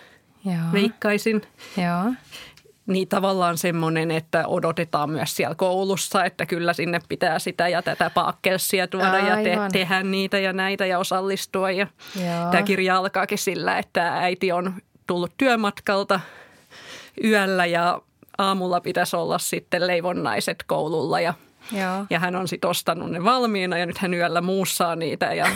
Joo. 0.45 0.73
veikkaisin. 0.73 1.43
Joo 1.77 2.13
niin 2.89 3.09
tavallaan 3.09 3.59
semmoinen, 3.59 4.11
että 4.11 4.47
odotetaan 4.47 5.11
myös 5.11 5.37
siellä 5.37 5.55
koulussa, 5.55 6.25
että 6.25 6.47
kyllä 6.47 6.73
sinne 6.73 7.01
pitää 7.09 7.39
sitä 7.39 7.69
ja 7.69 7.83
tätä 7.83 8.11
paakkelsia 8.11 8.87
tuoda 8.89 9.11
Aivan. 9.11 9.29
ja 9.29 9.37
te- 9.37 9.73
tehdä 9.73 10.03
niitä 10.03 10.39
ja 10.39 10.53
näitä 10.53 10.87
ja 10.87 10.99
osallistua. 10.99 11.71
Ja 11.71 11.87
tämä 12.51 12.63
kirja 12.63 12.97
alkaakin 12.97 13.39
sillä, 13.39 13.79
että 13.79 14.15
äiti 14.15 14.53
on 14.53 14.75
tullut 15.07 15.33
työmatkalta 15.37 16.21
yöllä 17.25 17.67
ja 17.67 18.03
aamulla 18.39 18.81
pitäisi 18.81 19.17
olla 19.17 19.39
sitten 19.39 19.87
leivonnaiset 19.87 20.65
koululla 20.67 21.21
ja– 21.21 21.35
Joo. 21.73 22.07
Ja 22.11 22.19
hän 22.19 22.37
on 22.37 22.49
sitten 22.49 22.71
ostanut 22.71 23.11
ne 23.11 23.25
valmiina 23.25 23.79
ja 23.79 23.87
nyt 23.87 23.99
hän 23.99 24.15
yöllä 24.15 24.41
muussaa 24.41 24.97
niitä 24.97 25.35
ja 25.35 25.47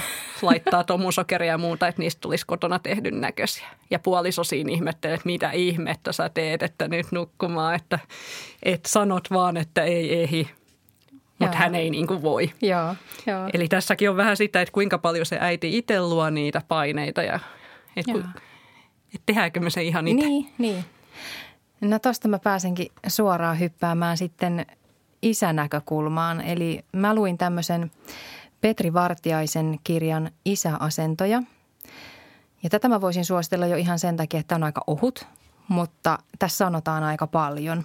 laittaa 0.42 0.84
tomusokeria 0.84 1.52
ja 1.52 1.58
muuta, 1.58 1.88
että 1.88 2.02
niistä 2.02 2.20
tulisi 2.20 2.46
kotona 2.46 2.78
tehdyn 2.78 3.20
näköisiä. 3.20 3.66
Ja 3.90 3.98
puoliso 3.98 4.44
siinä 4.44 4.72
ihmettelee, 4.72 5.14
että 5.14 5.26
mitä 5.26 5.50
ihmettä 5.50 6.12
sä 6.12 6.28
teet, 6.28 6.62
että 6.62 6.88
nyt 6.88 7.06
nukkumaan, 7.12 7.74
että 7.74 7.98
et 8.62 8.86
sanot 8.86 9.30
vaan, 9.30 9.56
että 9.56 9.82
ei 9.82 10.22
ehi. 10.22 10.50
Mutta 11.38 11.56
hän 11.56 11.74
ei 11.74 11.90
niin 11.90 12.06
kuin 12.06 12.22
voi. 12.22 12.52
Joo, 12.62 12.94
joo. 13.26 13.48
Eli 13.52 13.68
tässäkin 13.68 14.10
on 14.10 14.16
vähän 14.16 14.36
sitä, 14.36 14.62
että 14.62 14.72
kuinka 14.72 14.98
paljon 14.98 15.26
se 15.26 15.38
äiti 15.40 15.78
itse 15.78 16.00
luo 16.00 16.30
niitä 16.30 16.62
paineita 16.68 17.22
ja 17.22 17.40
että 17.96 18.12
et 19.14 19.22
tehdäänkö 19.26 19.60
me 19.60 19.70
se 19.70 19.82
ihan 19.82 20.08
itse. 20.08 20.26
Niin, 20.26 20.52
niin. 20.58 20.84
No 21.80 21.98
tosta 21.98 22.28
mä 22.28 22.38
pääsenkin 22.38 22.92
suoraan 23.08 23.60
hyppäämään 23.60 24.16
sitten 24.16 24.66
isänäkökulmaan. 25.22 26.40
Eli 26.40 26.84
mä 26.92 27.14
luin 27.14 27.38
tämmöisen 27.38 27.90
Petri 28.60 28.92
Vartiaisen 28.92 29.78
kirjan 29.84 30.30
Isäasentoja. 30.44 31.42
Ja 32.62 32.70
tätä 32.70 32.88
mä 32.88 33.00
voisin 33.00 33.24
suositella 33.24 33.66
jo 33.66 33.76
ihan 33.76 33.98
sen 33.98 34.16
takia, 34.16 34.40
että 34.40 34.54
on 34.54 34.64
aika 34.64 34.84
ohut, 34.86 35.26
mutta 35.68 36.18
tässä 36.38 36.56
sanotaan 36.56 37.02
aika 37.02 37.26
paljon. 37.26 37.84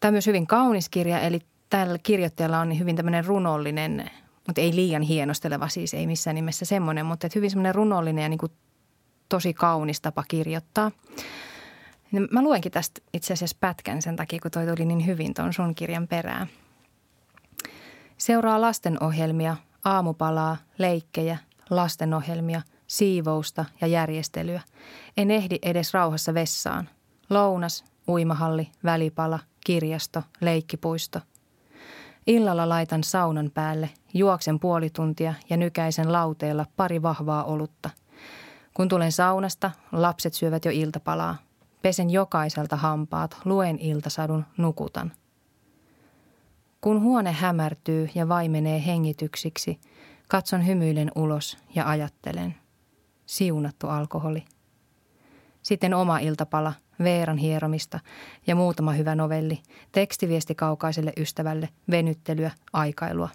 Tämä 0.00 0.08
on 0.08 0.14
myös 0.14 0.26
hyvin 0.26 0.46
kaunis 0.46 0.88
kirja, 0.88 1.20
eli 1.20 1.40
tällä 1.70 1.98
kirjoittajalla 1.98 2.60
on 2.60 2.78
hyvin 2.78 2.96
tämmöinen 2.96 3.24
runollinen, 3.24 4.10
mutta 4.46 4.60
ei 4.60 4.74
liian 4.74 5.02
hienosteleva 5.02 5.68
siis, 5.68 5.94
ei 5.94 6.06
missään 6.06 6.34
nimessä 6.34 6.64
semmoinen, 6.64 7.06
mutta 7.06 7.28
hyvin 7.34 7.50
semmoinen 7.50 7.74
runollinen 7.74 8.22
ja 8.22 8.28
niin 8.28 8.38
kuin 8.38 8.52
tosi 9.28 9.54
kaunis 9.54 10.00
tapa 10.00 10.24
kirjoittaa. 10.28 10.90
Niin 12.14 12.28
mä 12.30 12.42
luenkin 12.42 12.72
tästä 12.72 13.00
itse 13.12 13.32
asiassa 13.32 13.56
pätkän 13.60 14.02
sen 14.02 14.16
takia, 14.16 14.38
kun 14.42 14.50
toi 14.50 14.66
tuli 14.66 14.84
niin 14.84 15.06
hyvin 15.06 15.34
tuon 15.34 15.52
sun 15.52 15.74
kirjan 15.74 16.08
perään. 16.08 16.46
Seuraa 18.18 18.60
lastenohjelmia, 18.60 19.56
aamupalaa, 19.84 20.56
leikkejä, 20.78 21.38
lastenohjelmia, 21.70 22.62
siivousta 22.86 23.64
ja 23.80 23.86
järjestelyä. 23.86 24.60
En 25.16 25.30
ehdi 25.30 25.58
edes 25.62 25.94
rauhassa 25.94 26.34
vessaan. 26.34 26.88
Lounas, 27.30 27.84
uimahalli, 28.08 28.70
välipala, 28.84 29.38
kirjasto, 29.66 30.22
leikkipuisto. 30.40 31.20
Illalla 32.26 32.68
laitan 32.68 33.04
saunan 33.04 33.50
päälle, 33.54 33.90
juoksen 34.14 34.60
puoli 34.60 34.90
tuntia 34.90 35.34
ja 35.50 35.56
nykäisen 35.56 36.12
lauteella 36.12 36.66
pari 36.76 37.02
vahvaa 37.02 37.44
olutta. 37.44 37.90
Kun 38.74 38.88
tulen 38.88 39.12
saunasta, 39.12 39.70
lapset 39.92 40.34
syövät 40.34 40.64
jo 40.64 40.70
iltapalaa. 40.74 41.43
Pesen 41.84 42.10
jokaiselta 42.10 42.76
hampaat, 42.76 43.36
luen 43.44 43.78
iltasadun, 43.78 44.44
nukutan. 44.56 45.12
Kun 46.80 47.02
huone 47.02 47.32
hämärtyy 47.32 48.08
ja 48.14 48.28
vaimenee 48.28 48.86
hengityksiksi, 48.86 49.80
katson 50.28 50.66
hymyilen 50.66 51.12
ulos 51.14 51.58
ja 51.74 51.88
ajattelen. 51.88 52.54
Siunattu 53.26 53.88
alkoholi. 53.88 54.44
Sitten 55.62 55.94
oma 55.94 56.18
iltapala, 56.18 56.72
Veeran 56.98 57.36
hieromista 57.38 58.00
ja 58.46 58.54
muutama 58.54 58.92
hyvä 58.92 59.14
novelli, 59.14 59.62
tekstiviesti 59.92 60.54
kaukaiselle 60.54 61.12
ystävälle, 61.16 61.68
venyttelyä, 61.90 62.50
aikailua. 62.72 63.28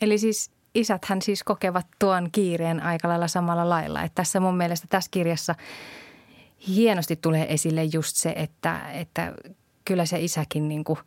Eli 0.00 0.18
siis 0.18 0.50
isäthän 0.74 1.22
siis 1.22 1.44
kokevat 1.44 1.86
tuon 1.98 2.28
kiireen 2.32 2.82
aika 2.82 3.08
lailla 3.08 3.28
samalla 3.28 3.68
lailla. 3.68 4.02
Että 4.02 4.14
tässä 4.14 4.40
mun 4.40 4.56
mielestä 4.56 4.86
tässä 4.90 5.10
kirjassa– 5.10 5.54
hienosti 6.68 7.16
tulee 7.16 7.54
esille 7.54 7.84
just 7.84 8.16
se, 8.16 8.32
että, 8.36 8.92
että 8.92 9.34
kyllä 9.84 10.06
se 10.06 10.20
isäkin 10.20 10.68
niin 10.68 10.84
kuin 10.84 10.98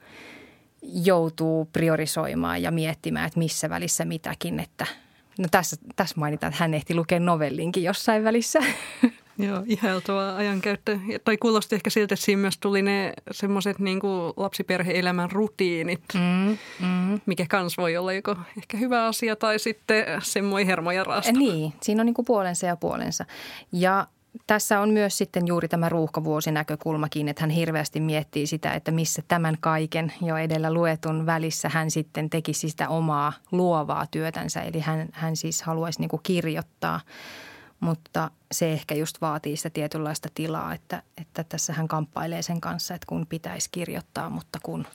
joutuu 0.82 1.66
priorisoimaan 1.74 2.62
ja 2.62 2.72
miettimään, 2.72 3.28
että 3.28 3.40
missä 3.40 3.70
välissä 3.70 4.06
mitäkin. 4.06 4.60
Että, 4.60 4.86
no 5.40 5.48
tässä, 5.52 5.76
tässä 5.96 6.16
mainitaan, 6.18 6.54
että 6.54 6.64
hän 6.64 6.74
ehti 6.74 6.96
lukea 6.96 7.20
novellinkin 7.20 7.84
jossain 7.84 8.24
välissä. 8.24 8.60
Joo, 9.40 9.64
ihailtava 9.66 10.36
ajankäyttö. 10.36 11.00
Ja 11.08 11.20
toi 11.20 11.38
kuulosti 11.38 11.76
ehkä 11.76 11.90
siltä, 11.90 12.14
että 12.14 12.26
siinä 12.26 12.42
myös 12.42 12.58
tuli 12.58 12.82
ne 12.82 13.14
semmoiset 13.32 13.80
niin 13.80 14.00
lapsiperhe-elämän 14.38 15.32
rutiinit, 15.32 16.04
mm, 16.14 16.58
mm. 16.80 17.22
mikä 17.26 17.46
kans 17.50 17.78
voi 17.78 17.98
olla 17.98 18.14
joko 18.14 18.36
ehkä 18.58 18.78
hyvä 18.78 19.06
asia 19.06 19.36
tai 19.36 19.60
sitten 19.60 20.06
semmoinen 20.22 20.68
hermoja 20.68 21.04
raastava. 21.04 21.40
Niin, 21.40 21.74
siinä 21.82 22.02
on 22.02 22.06
niin 22.06 22.14
kuin 22.14 22.26
puolensa 22.26 22.66
ja 22.66 22.76
puolensa. 22.76 23.26
Ja 23.72 24.08
tässä 24.48 24.80
on 24.80 24.90
myös 24.90 25.18
sitten 25.18 25.48
juuri 25.48 25.68
tämä 25.68 25.90
ruuhkavuosinäkökulmakin, 25.90 27.28
että 27.28 27.44
hän 27.44 27.50
hirveästi 27.50 28.00
miettii 28.00 28.48
sitä, 28.48 28.74
että 28.74 28.92
missä 28.92 29.22
tämän 29.28 29.58
kaiken 29.60 30.14
jo 30.22 30.38
edellä 30.38 30.74
luetun 30.74 31.26
välissä 31.26 31.70
hän 31.70 31.92
sitten 31.92 32.30
tekisi 32.30 32.70
sitä 32.70 32.90
omaa 32.90 33.34
luovaa 33.52 34.06
työtänsä. 34.12 34.62
Eli 34.62 34.80
hän, 34.80 35.10
hän 35.12 35.36
siis 35.36 35.62
haluaisi 35.62 36.00
niin 36.00 36.10
kirjoittaa 36.24 37.00
mutta 37.80 38.32
se 38.52 38.74
ehkä 38.74 38.96
just 38.96 39.22
vaatii 39.22 39.58
sitä 39.58 39.70
tietynlaista 39.70 40.30
tilaa, 40.34 40.74
että, 40.74 41.04
että 41.18 41.44
tässä 41.44 41.74
hän 41.74 41.88
kamppailee 41.88 42.42
sen 42.42 42.62
kanssa, 42.62 42.96
että 42.96 43.06
kun 43.06 43.28
pitäisi 43.28 43.70
kirjoittaa, 43.72 44.30
mutta 44.30 44.60
kun 44.64 44.88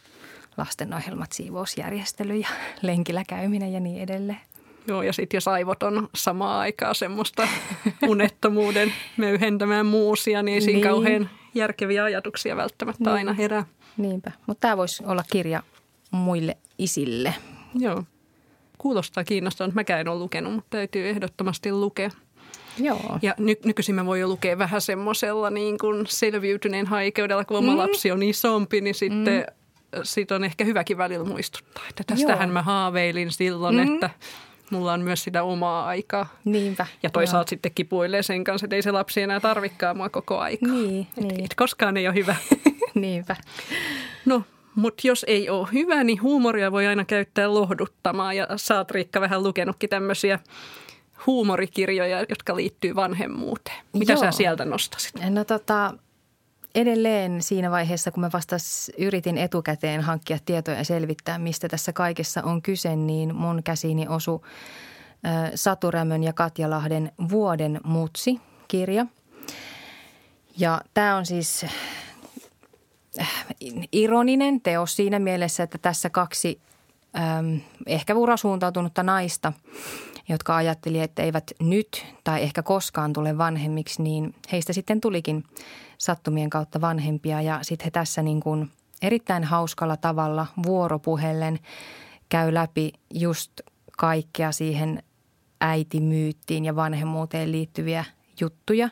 lastenohjelmat, 0.57 1.33
siivousjärjestely 1.33 2.37
ja 2.37 2.49
lenkillä 2.83 3.25
käyminen 3.29 3.73
ja 3.73 3.81
niin 3.81 4.03
edelleen. 4.03 4.41
Joo, 4.89 5.03
ja 5.03 5.13
sitten 5.13 5.37
jos 5.37 5.49
aivot 5.49 5.83
on 5.83 6.09
samaa 6.15 6.61
aikaa 6.61 6.95
semmoista 6.95 7.49
unettomuuden 8.09 8.93
möyhentämään 9.17 9.87
muusia, 9.87 10.43
niin 10.43 10.55
ei 10.55 10.61
siinä 10.61 10.77
niin. 10.77 10.89
kauhean 10.89 11.31
järkeviä 11.55 12.05
ajatuksia 12.05 12.57
välttämättä 12.57 13.05
niin. 13.05 13.15
aina 13.15 13.33
herää. 13.33 13.65
Niinpä, 13.97 14.33
mutta 14.47 14.61
tämä 14.61 14.77
voisi 14.77 15.05
olla 15.07 15.23
kirja 15.33 15.63
muille 16.11 16.57
isille. 16.79 17.35
Joo, 17.75 18.05
kuulostaa 18.79 19.25
kiinnostavaa. 19.25 19.73
Mäkään 19.75 20.01
en 20.01 20.09
ole 20.09 20.19
lukenut, 20.19 20.55
mutta 20.55 20.71
täytyy 20.71 21.09
ehdottomasti 21.09 21.73
lukea. 21.73 22.11
Joo. 22.79 23.19
Ja 23.23 23.35
ny- 23.39 23.61
nykyisin 23.65 23.95
mä 23.95 24.07
voin 24.07 24.21
jo 24.21 24.29
lukea 24.29 24.59
vähän 24.59 24.81
semmoisella 24.81 25.51
niin 25.51 25.79
kuin 25.79 26.07
selviytyneen 26.07 26.87
haikeudella, 26.87 27.45
kun 27.45 27.57
oma 27.57 27.73
mm. 27.73 27.79
lapsi 27.79 28.11
on 28.11 28.23
isompi, 28.23 28.81
niin 28.81 28.95
sitten 28.95 29.45
mm. 29.47 30.01
sit 30.03 30.31
on 30.33 30.45
ehkä 30.45 30.65
hyväkin 30.65 30.99
välillä 30.99 31.25
muistuttaa, 31.25 31.85
että 31.89 32.05
tästähän 32.07 32.49
Joo. 32.49 32.53
mä 32.53 32.63
haaveilin 32.63 33.33
silloin, 33.33 33.77
mm. 33.77 33.95
että 33.95 34.11
mulla 34.73 34.93
on 34.93 35.01
myös 35.01 35.25
sitä 35.25 35.43
omaa 35.43 35.87
aikaa. 35.87 36.27
Niinpä. 36.45 36.87
Ja 37.03 37.11
toisaalta 37.11 37.47
Joo. 37.47 37.51
sitten 37.51 37.73
kipuilee 37.75 38.23
sen 38.23 38.45
kanssa, 38.45 38.67
että 38.67 38.77
ei 38.77 38.83
se 38.83 38.91
lapsi 38.91 39.23
enää 39.23 39.41
tarvikaan 39.41 39.97
mua 39.97 40.09
koko 40.09 40.39
aikaa. 40.39 40.69
Niin, 40.69 41.07
et, 41.19 41.25
niin. 41.25 41.45
Et 41.45 41.55
koskaan 41.55 41.97
ei 41.97 42.07
ole 42.07 42.15
hyvä. 42.15 42.37
Niinpä. 42.95 43.37
No, 44.27 44.43
mutta 44.75 45.07
jos 45.07 45.25
ei 45.29 45.51
ole 45.51 45.69
hyvä, 45.73 46.05
niin 46.05 46.23
huumoria 46.23 46.73
voi 46.73 46.87
aina 46.87 47.05
käyttää 47.05 47.55
lohduttamaan. 47.55 48.37
Ja 48.37 48.47
sä 48.57 48.79
oot 48.79 48.91
Riikka 48.91 49.21
vähän 49.21 49.43
lukenutkin 49.43 49.91
tämmöisiä 49.91 50.39
huumorikirjoja, 51.27 52.21
jotka 52.29 52.57
liittyy 52.57 52.95
vanhemmuuteen. 52.95 53.77
Mitä 53.93 54.13
Joo. 54.13 54.21
sä 54.21 54.31
sieltä 54.31 54.65
nostasit? 54.65 55.15
No 55.31 55.45
tota, 55.45 55.95
edelleen 56.75 57.43
siinä 57.43 57.71
vaiheessa, 57.71 58.11
kun 58.11 58.21
mä 58.21 58.31
vasta 58.33 58.57
yritin 58.99 59.39
etukäteen 59.39 60.01
hankkia 60.01 60.39
tietoja 60.45 60.77
ja 60.77 60.85
selvittää, 60.85 61.39
mistä 61.39 61.69
tässä 61.69 61.93
kaikessa 61.93 62.43
on 62.43 62.63
kyse, 62.63 62.97
niin 62.97 63.35
mun 63.35 63.63
käsiini 63.63 64.09
osu 64.09 64.45
Satu 65.55 65.91
Rämön 65.91 66.25
ja 66.25 66.33
Katja 66.33 66.71
Lahden 66.71 67.13
Vuoden 67.31 67.81
mutsi 67.85 68.41
kirja. 68.69 69.07
Ja 70.59 70.81
tämä 70.95 71.17
on 71.17 71.27
siis 71.27 71.67
äh, 73.21 73.29
ironinen 73.93 74.61
teos 74.61 74.97
siinä 74.97 75.19
mielessä, 75.19 75.63
että 75.63 75.79
tässä 75.79 76.11
kaksi 76.11 76.61
ehkä 77.87 78.15
urasuuntautunutta 78.15 79.03
naista– 79.03 79.53
jotka 80.29 80.57
ajatteli, 80.57 81.01
että 81.01 81.23
eivät 81.23 81.51
nyt 81.61 82.07
tai 82.25 82.43
ehkä 82.43 82.63
koskaan 82.63 83.13
tule 83.13 83.39
vanhemmiksi, 83.39 84.03
niin 84.03 84.35
heistä 84.53 84.73
sitten 84.73 85.01
tulikin 85.01 85.45
sattumien 86.03 86.51
kautta 86.51 86.81
vanhempia 86.81 87.43
ja 87.43 87.59
sitten 87.63 87.85
he 87.85 87.91
tässä 87.91 88.23
niin 88.23 88.41
kuin 88.41 88.71
erittäin 89.03 89.45
hauskalla 89.45 89.97
tavalla 89.97 90.47
vuoropuhellen 90.67 91.59
käy 92.29 92.55
läpi 92.55 92.93
just 93.15 93.53
kaikkea 93.99 94.53
siihen 94.53 95.03
äitimyyttiin 95.61 96.65
ja 96.65 96.77
vanhemmuuteen 96.77 97.53
liittyviä 97.53 98.05
juttuja. 98.41 98.89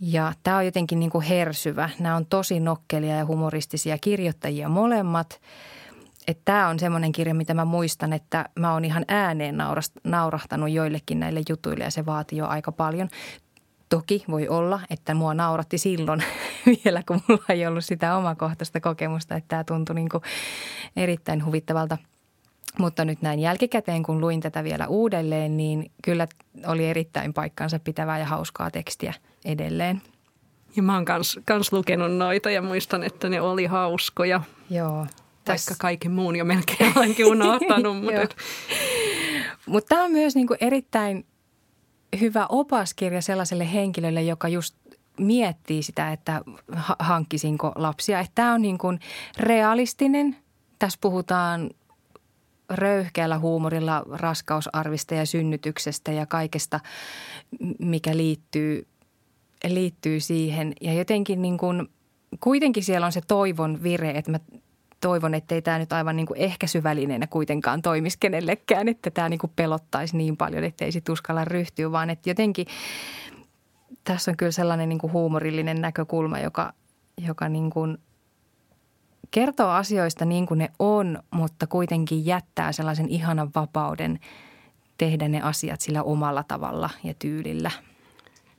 Ja 0.00 0.32
tämä 0.42 0.56
on 0.56 0.64
jotenkin 0.64 1.00
niin 1.00 1.10
kuin 1.10 1.24
hersyvä. 1.24 1.90
Nämä 1.98 2.16
on 2.16 2.26
tosi 2.26 2.60
nokkelia 2.60 3.16
ja 3.16 3.26
humoristisia 3.26 3.98
kirjoittajia 3.98 4.68
molemmat– 4.68 5.40
että 6.26 6.42
tämä 6.44 6.68
on 6.68 6.78
semmoinen 6.78 7.12
kirja, 7.12 7.34
mitä 7.34 7.54
mä 7.54 7.64
muistan, 7.64 8.12
että 8.12 8.48
mä 8.58 8.72
oon 8.72 8.84
ihan 8.84 9.04
ääneen 9.08 9.56
naurahtanut 10.04 10.70
joillekin 10.70 11.20
näille 11.20 11.42
jutuille 11.48 11.84
ja 11.84 11.90
se 11.90 12.06
vaatii 12.06 12.38
jo 12.38 12.46
aika 12.46 12.72
paljon. 12.72 13.08
Toki 13.92 14.24
voi 14.30 14.48
olla, 14.48 14.80
että 14.90 15.14
mua 15.14 15.34
nauratti 15.34 15.78
silloin 15.78 16.22
vielä, 16.84 17.02
kun 17.08 17.20
mulla 17.28 17.44
ei 17.48 17.66
ollut 17.66 17.84
sitä 17.84 18.16
omakohtaista 18.16 18.80
kokemusta, 18.80 19.36
että 19.36 19.48
tämä 19.48 19.64
tuntui 19.64 19.94
niin 19.94 20.08
kuin 20.08 20.22
erittäin 20.96 21.44
huvittavalta. 21.44 21.98
Mutta 22.78 23.04
nyt 23.04 23.22
näin 23.22 23.40
jälkikäteen, 23.40 24.02
kun 24.02 24.20
luin 24.20 24.40
tätä 24.40 24.64
vielä 24.64 24.86
uudelleen, 24.86 25.56
niin 25.56 25.90
kyllä 26.04 26.28
oli 26.66 26.86
erittäin 26.86 27.32
paikkansa 27.32 27.78
pitävää 27.78 28.18
ja 28.18 28.26
hauskaa 28.26 28.70
tekstiä 28.70 29.14
edelleen. 29.44 30.02
Ja 30.76 30.82
mä 30.82 30.94
oon 30.94 31.04
kans, 31.04 31.40
kans 31.44 31.72
lukenut 31.72 32.16
noita 32.16 32.50
ja 32.50 32.62
muistan, 32.62 33.02
että 33.02 33.28
ne 33.28 33.40
oli 33.40 33.66
hauskoja. 33.66 34.40
Joo. 34.70 35.06
Vaikka 35.48 35.74
kaiken 35.78 36.12
muun 36.12 36.36
jo 36.36 36.44
melkein 36.44 36.92
olenkin 36.96 37.26
unohtanut. 37.26 37.96
mutta 37.96 38.36
Mut 39.66 39.86
tämä 39.86 40.04
on 40.04 40.12
myös 40.12 40.34
niinku 40.34 40.56
erittäin 40.60 41.24
hyvä 42.20 42.46
opaskirja 42.48 43.22
sellaiselle 43.22 43.72
henkilölle, 43.72 44.22
joka 44.22 44.48
just 44.48 44.76
miettii 45.18 45.82
sitä, 45.82 46.12
että 46.12 46.42
hankkisinko 46.98 47.72
lapsia. 47.74 48.24
Tämä 48.34 48.54
on 48.54 48.62
niin 48.62 48.78
kuin 48.78 49.00
realistinen. 49.38 50.36
Tässä 50.78 50.98
puhutaan 51.00 51.70
röyhkeällä 52.70 53.38
huumorilla 53.38 54.02
raskausarvista 54.10 55.14
ja 55.14 55.26
synnytyksestä 55.26 56.12
ja 56.12 56.26
kaikesta, 56.26 56.80
mikä 57.78 58.16
liittyy, 58.16 58.86
liittyy 59.68 60.20
siihen. 60.20 60.72
Ja 60.80 60.92
jotenkin 60.92 61.42
niin 61.42 61.58
kuin, 61.58 61.88
kuitenkin 62.40 62.84
siellä 62.84 63.06
on 63.06 63.12
se 63.12 63.20
toivon 63.28 63.82
vire, 63.82 64.10
että 64.10 64.30
mä 64.30 64.38
toivon, 65.02 65.34
ettei 65.34 65.62
tämä 65.62 65.78
nyt 65.78 65.92
aivan 65.92 66.16
niin 66.16 66.26
kuin 66.26 66.40
ehkä 66.40 66.66
syvällineenä 66.66 67.26
kuitenkaan 67.26 67.82
toimisi 67.82 68.16
kenellekään, 68.20 68.88
että 68.88 69.10
tämä 69.10 69.28
niin 69.28 69.38
kuin 69.38 69.52
pelottaisi 69.56 70.16
niin 70.16 70.36
paljon, 70.36 70.64
ettei 70.64 70.92
sit 70.92 71.08
uskalla 71.08 71.44
ryhtyä, 71.44 71.92
vaan 71.92 72.10
että 72.10 72.30
jotenkin 72.30 72.66
tässä 74.04 74.30
on 74.30 74.36
kyllä 74.36 74.52
sellainen 74.52 74.88
niin 74.88 74.98
kuin 74.98 75.12
huumorillinen 75.12 75.80
näkökulma, 75.80 76.38
joka, 76.38 76.72
joka 77.26 77.48
niin 77.48 77.70
kuin 77.70 77.98
kertoo 79.30 79.70
asioista 79.70 80.24
niin 80.24 80.46
kuin 80.46 80.58
ne 80.58 80.70
on, 80.78 81.22
mutta 81.30 81.66
kuitenkin 81.66 82.26
jättää 82.26 82.72
sellaisen 82.72 83.08
ihanan 83.08 83.50
vapauden 83.54 84.18
tehdä 84.98 85.28
ne 85.28 85.40
asiat 85.40 85.80
sillä 85.80 86.02
omalla 86.02 86.42
tavalla 86.42 86.90
ja 87.04 87.14
tyylillä– 87.18 87.70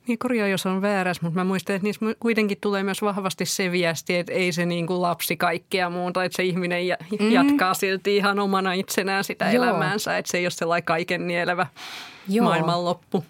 niin 0.08 0.18
korjaa, 0.18 0.48
jos 0.48 0.66
on 0.66 0.82
väärässä, 0.82 1.22
mutta 1.22 1.40
mä 1.40 1.44
muistan, 1.44 1.76
että 1.76 1.86
niissä 1.86 2.06
kuitenkin 2.20 2.58
tulee 2.60 2.82
myös 2.82 3.02
vahvasti 3.02 3.46
se 3.46 3.72
viesti, 3.72 4.16
että 4.16 4.32
ei 4.32 4.52
se 4.52 4.66
niin 4.66 4.86
kuin 4.86 5.02
lapsi 5.02 5.36
kaikkea 5.36 5.90
muuta, 5.90 6.24
että 6.24 6.36
se 6.36 6.44
ihminen 6.44 6.82
mm. 7.20 7.32
jatkaa 7.32 7.74
silti 7.74 8.16
ihan 8.16 8.38
omana 8.38 8.72
itsenään 8.72 9.24
sitä 9.24 9.44
Joo. 9.44 9.64
elämäänsä, 9.64 10.18
että 10.18 10.30
se 10.30 10.38
ei 10.38 10.44
ole 10.44 10.50
sellainen 10.50 10.84
kaiken 10.84 11.26
nielevä 11.26 11.66
Joo. 12.28 12.44
maailmanloppu. 12.44 13.24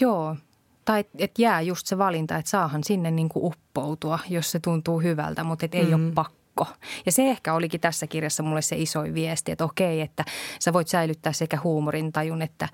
Joo, 0.00 0.36
tai 0.84 1.04
että 1.18 1.42
jää 1.42 1.60
just 1.60 1.86
se 1.86 1.98
valinta, 1.98 2.36
että 2.36 2.50
saahan 2.50 2.84
sinne 2.84 3.10
niin 3.10 3.28
kuin 3.28 3.44
uppoutua, 3.44 4.18
jos 4.28 4.50
se 4.50 4.60
tuntuu 4.60 5.00
hyvältä, 5.00 5.44
mutta 5.44 5.64
et 5.64 5.74
ei 5.74 5.84
mm. 5.84 5.94
ole 5.94 6.12
pakko 6.14 6.39
pakko. 6.60 6.86
Ja 7.06 7.12
se 7.12 7.30
ehkä 7.30 7.54
olikin 7.54 7.80
tässä 7.80 8.06
kirjassa 8.06 8.42
mulle 8.42 8.62
se 8.62 8.76
isoin 8.76 9.14
viesti, 9.14 9.52
että 9.52 9.64
okei, 9.64 10.00
että 10.00 10.24
sä 10.60 10.72
voit 10.72 10.88
säilyttää 10.88 11.32
sekä 11.32 11.58
huumorin 11.64 12.12
tajun 12.12 12.42
että, 12.42 12.68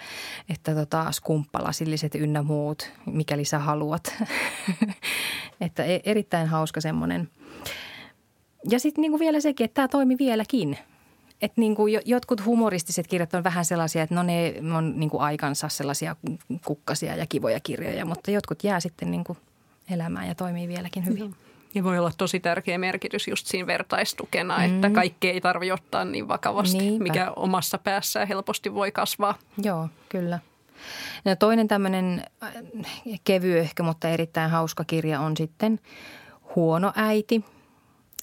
että 0.49 0.75
tota, 0.75 1.13
skumppalasilliset 1.13 2.15
ynnä 2.15 2.43
muut, 2.43 2.91
mikäli 3.07 3.45
sä 3.45 3.59
haluat. 3.59 4.15
että 5.61 5.85
e, 5.85 6.01
erittäin 6.05 6.49
hauska 6.49 6.81
semmoinen. 6.81 7.29
Ja 8.71 8.81
sitten 8.81 9.03
niinku 9.03 9.19
vielä 9.19 9.41
sekin, 9.41 9.65
että 9.65 9.75
tämä 9.75 9.89
toimi 9.89 10.19
vieläkin. 10.19 10.79
Että 11.43 11.61
niin 11.61 11.75
kuin 11.75 12.01
jotkut 12.05 12.45
humoristiset 12.45 13.07
kirjat 13.07 13.35
on 13.35 13.45
vähän 13.45 13.65
sellaisia, 13.65 14.03
että 14.03 14.15
no 14.15 14.23
ne 14.23 14.55
on 14.77 14.93
niin 14.97 15.11
kuin 15.11 15.21
aikansa 15.21 15.69
sellaisia 15.69 16.17
kukkasia 16.65 17.17
ja 17.17 17.27
kivoja 17.29 17.61
kirjoja, 17.61 18.05
mutta 18.05 18.31
jotkut 18.31 18.65
jää 18.65 18.81
sitten 18.81 19.11
niin 19.11 19.25
kuin 19.25 19.39
elämään 19.91 20.29
ja 20.29 20.35
toimii 20.35 20.69
vieläkin 20.69 21.07
hyvin. 21.07 21.35
Ja 21.77 21.85
voi 21.85 21.99
olla 21.99 22.11
tosi 22.19 22.41
tärkeä 22.41 22.79
merkitys 22.79 23.29
just 23.29 23.47
siinä 23.47 23.67
vertaistukena, 23.67 24.59
mm. 24.59 24.65
että 24.65 24.91
kaikki 24.91 25.31
ei 25.31 25.41
tarvitse 25.41 25.73
ottaa 25.73 26.05
niin 26.05 26.29
vakavasti, 26.29 26.79
Niinpä. 26.79 27.03
mikä 27.03 27.33
omassa 27.37 27.79
päässään 27.79 28.29
helposti 28.29 28.75
voi 28.75 28.93
kasvaa. 28.93 29.35
Joo, 29.63 29.89
kyllä. 30.09 30.39
Ja 31.25 31.37
toinen 31.37 31.69
tämmöinen 31.69 32.25
äh, 32.43 32.53
kevy 33.25 33.59
ehkä, 33.59 33.83
mutta 33.83 34.09
erittäin 34.09 34.51
hauska 34.51 34.85
kirja 34.85 35.21
on 35.21 35.37
sitten 35.37 35.81
Huono 36.57 36.93
äiti, 36.97 37.45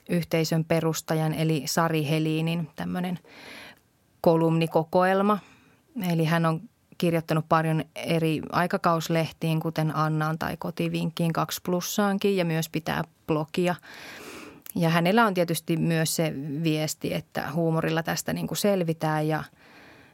yhteisön 0.10 0.66
perustajan 0.66 1.34
eli 1.34 1.64
Sari 1.66 2.10
Helinin 2.10 2.70
tämmöinen 2.76 3.20
kolumnikokoelma. 4.22 5.40
Eli 6.12 6.26
hän 6.26 6.46
on 6.46 6.62
kirjoittanut 6.98 7.46
paljon 7.50 7.84
eri 7.96 8.42
aikakauslehtiin, 8.52 9.60
kuten 9.60 9.96
Annaan 9.96 10.40
tai 10.40 10.58
Kotivinkkiin, 10.58 11.34
kaksi 11.34 11.62
plussaankin 11.66 12.38
ja 12.38 12.46
myös 12.46 12.70
pitää 12.70 13.04
blogia. 13.28 13.76
Ja 14.76 14.90
hänellä 14.90 15.26
on 15.26 15.34
tietysti 15.34 15.78
myös 15.78 16.16
se 16.16 16.34
viesti, 16.64 17.14
että 17.14 17.52
huumorilla 17.52 18.04
tästä 18.04 18.34
niin 18.34 18.48
kuin 18.48 18.58
selvitään 18.58 19.28
ja, 19.28 19.44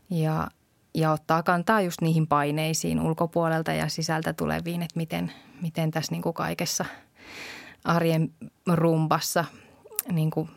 ja, 0.09 0.47
ja 0.93 1.11
ottaa 1.11 1.43
kantaa 1.43 1.81
just 1.81 2.01
niihin 2.01 2.27
paineisiin 2.27 3.01
ulkopuolelta 3.01 3.73
ja 3.73 3.89
sisältä 3.89 4.33
tuleviin, 4.33 4.81
että 4.81 4.97
miten, 4.97 5.31
miten 5.61 5.91
tässä 5.91 6.11
niin 6.11 6.21
kuin 6.21 6.33
kaikessa 6.33 6.85
arjen 7.83 8.33
rumpassa 8.67 9.45
niin 10.11 10.31
kuin 10.31 10.49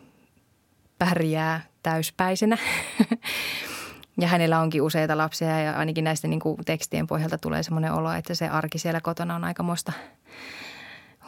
pärjää 0.99 1.61
täyspäisenä. 1.83 2.59
Ja 4.21 4.29
hänellä 4.29 4.61
onkin 4.61 4.83
useita 4.83 5.17
lapsia 5.17 5.61
ja 5.61 5.73
ainakin 5.79 6.05
näistä 6.05 6.29
niin 6.29 6.41
kuin 6.41 6.57
tekstien 6.65 7.07
pohjalta 7.07 7.39
tulee 7.39 7.63
semmoinen 7.63 7.93
olo, 7.93 8.13
että 8.13 8.35
se 8.35 8.49
arki 8.49 8.79
siellä 8.79 9.01
kotona 9.01 9.35
on 9.35 9.45
aikamoista 9.45 9.93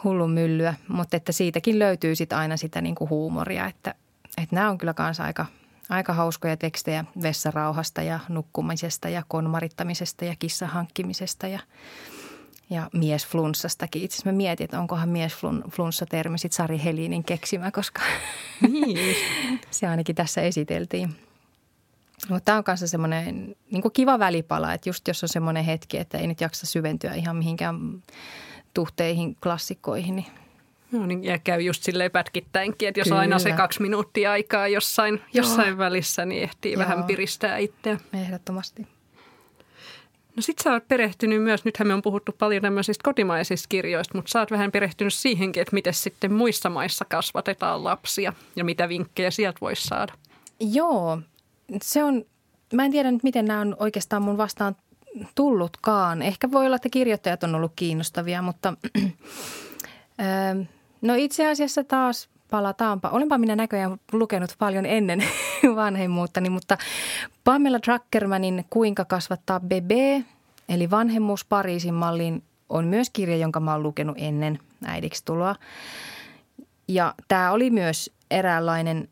hullun 0.03 0.31
myllyä. 0.31 0.73
Mutta 0.87 1.17
että 1.17 1.31
siitäkin 1.31 1.79
löytyy 1.79 2.15
sitten 2.15 2.37
aina 2.37 2.57
sitä 2.57 2.81
niin 2.81 2.95
kuin 2.95 3.09
huumoria, 3.09 3.65
että, 3.65 3.95
että 4.37 4.55
nämä 4.55 4.69
on 4.69 4.77
kyllä 4.77 4.93
kanssa 4.93 5.23
aika, 5.23 5.45
aika 5.89 6.13
hauskoja 6.13 6.57
tekstejä 6.57 7.05
vessarauhasta 7.21 8.01
ja 8.01 8.19
nukkumisesta 8.29 9.09
ja 9.09 9.23
konmarittamisesta 9.27 10.25
ja 10.25 10.35
kissan 10.39 10.69
hankkimisesta 10.69 11.47
ja, 11.47 11.59
ja 12.69 12.89
miesflunssastakin. 12.93 14.01
Itse 14.01 14.15
asiassa 14.15 14.31
mä 14.31 14.37
mietin, 14.37 14.63
että 14.63 14.79
onkohan 14.79 15.09
miesflunssa-termi 15.09 16.37
sitten 16.37 16.55
Sari 16.55 16.81
Helinin 16.83 17.23
keksimä, 17.23 17.71
koska 17.71 18.01
niin. 18.71 19.15
se 19.71 19.87
ainakin 19.87 20.15
tässä 20.15 20.41
esiteltiin. 20.41 21.24
Mutta 22.29 22.45
tämä 22.45 22.57
on 22.57 22.63
kanssa 22.63 22.87
semmoinen 22.87 23.55
niin 23.71 23.91
kiva 23.93 24.19
välipala, 24.19 24.73
että 24.73 24.89
just 24.89 25.07
jos 25.07 25.23
on 25.23 25.29
semmoinen 25.29 25.63
hetki, 25.63 25.97
että 25.97 26.17
ei 26.17 26.27
nyt 26.27 26.41
jaksa 26.41 26.65
syventyä 26.65 27.13
ihan 27.13 27.35
mihinkään 27.35 28.03
tuhteihin, 28.73 29.35
klassikkoihin, 29.43 30.15
niin 30.15 30.25
No 30.91 31.05
niin, 31.05 31.23
ja 31.23 31.39
käy 31.39 31.61
just 31.61 31.83
silleen 31.83 32.11
pätkittäinkin, 32.11 32.87
että 32.87 32.99
jos 32.99 33.07
Kyllä. 33.07 33.19
aina 33.19 33.39
se 33.39 33.51
kaksi 33.51 33.81
minuuttia 33.81 34.31
aikaa 34.31 34.67
jossain, 34.67 35.21
jossain 35.33 35.77
välissä, 35.77 36.25
niin 36.25 36.43
ehtii 36.43 36.73
Joo. 36.73 36.79
vähän 36.79 37.03
piristää 37.03 37.57
itseä. 37.57 37.97
Ehdottomasti. 38.13 38.87
No 40.35 40.41
sit 40.41 40.59
sä 40.59 40.71
oot 40.71 40.87
perehtynyt 40.87 41.43
myös, 41.43 41.65
nythän 41.65 41.87
me 41.87 41.93
on 41.93 42.01
puhuttu 42.01 42.31
paljon 42.31 42.61
tämmöisistä 42.61 43.03
kotimaisista 43.03 43.65
kirjoista, 43.69 44.17
mutta 44.17 44.31
sä 44.31 44.39
oot 44.39 44.51
vähän 44.51 44.71
perehtynyt 44.71 45.13
siihenkin, 45.13 45.61
että 45.61 45.73
miten 45.73 45.93
sitten 45.93 46.33
muissa 46.33 46.69
maissa 46.69 47.05
kasvatetaan 47.05 47.83
lapsia 47.83 48.33
ja 48.55 48.63
mitä 48.63 48.89
vinkkejä 48.89 49.31
sieltä 49.31 49.57
voisi 49.61 49.87
saada. 49.87 50.13
Joo, 50.59 51.19
se 51.81 52.03
on, 52.03 52.25
mä 52.73 52.85
en 52.85 52.91
tiedä 52.91 53.11
nyt 53.11 53.23
miten 53.23 53.45
nämä 53.45 53.61
on 53.61 53.75
oikeastaan 53.79 54.21
mun 54.21 54.37
vastaan 54.37 54.75
tullutkaan. 55.35 56.21
Ehkä 56.21 56.51
voi 56.51 56.65
olla, 56.65 56.75
että 56.75 56.89
kirjoittajat 56.89 57.43
on 57.43 57.55
ollut 57.55 57.71
kiinnostavia, 57.75 58.41
mutta 58.41 58.73
no 61.01 61.13
itse 61.17 61.47
asiassa 61.47 61.83
taas 61.83 62.29
palataanpa. 62.51 63.09
Olenpa 63.09 63.37
minä 63.37 63.55
näköjään 63.55 63.97
lukenut 64.11 64.55
paljon 64.59 64.85
ennen 64.85 65.23
vanhemmuuttani, 65.75 66.49
mutta 66.49 66.77
Pamela 67.43 67.79
Druckermanin 67.87 68.65
Kuinka 68.69 69.05
kasvattaa 69.05 69.59
bebe, 69.59 70.23
eli 70.69 70.91
vanhemmuus 70.91 71.45
Pariisin 71.45 71.93
malliin, 71.93 72.43
on 72.69 72.85
myös 72.85 73.09
kirja, 73.09 73.37
jonka 73.37 73.59
mä 73.59 73.71
oon 73.71 73.83
lukenut 73.83 74.17
ennen 74.19 74.59
äidiksi 74.85 75.25
tuloa. 75.25 75.55
Ja 76.87 77.13
tämä 77.27 77.51
oli 77.51 77.69
myös 77.69 78.11
eräänlainen 78.31 79.07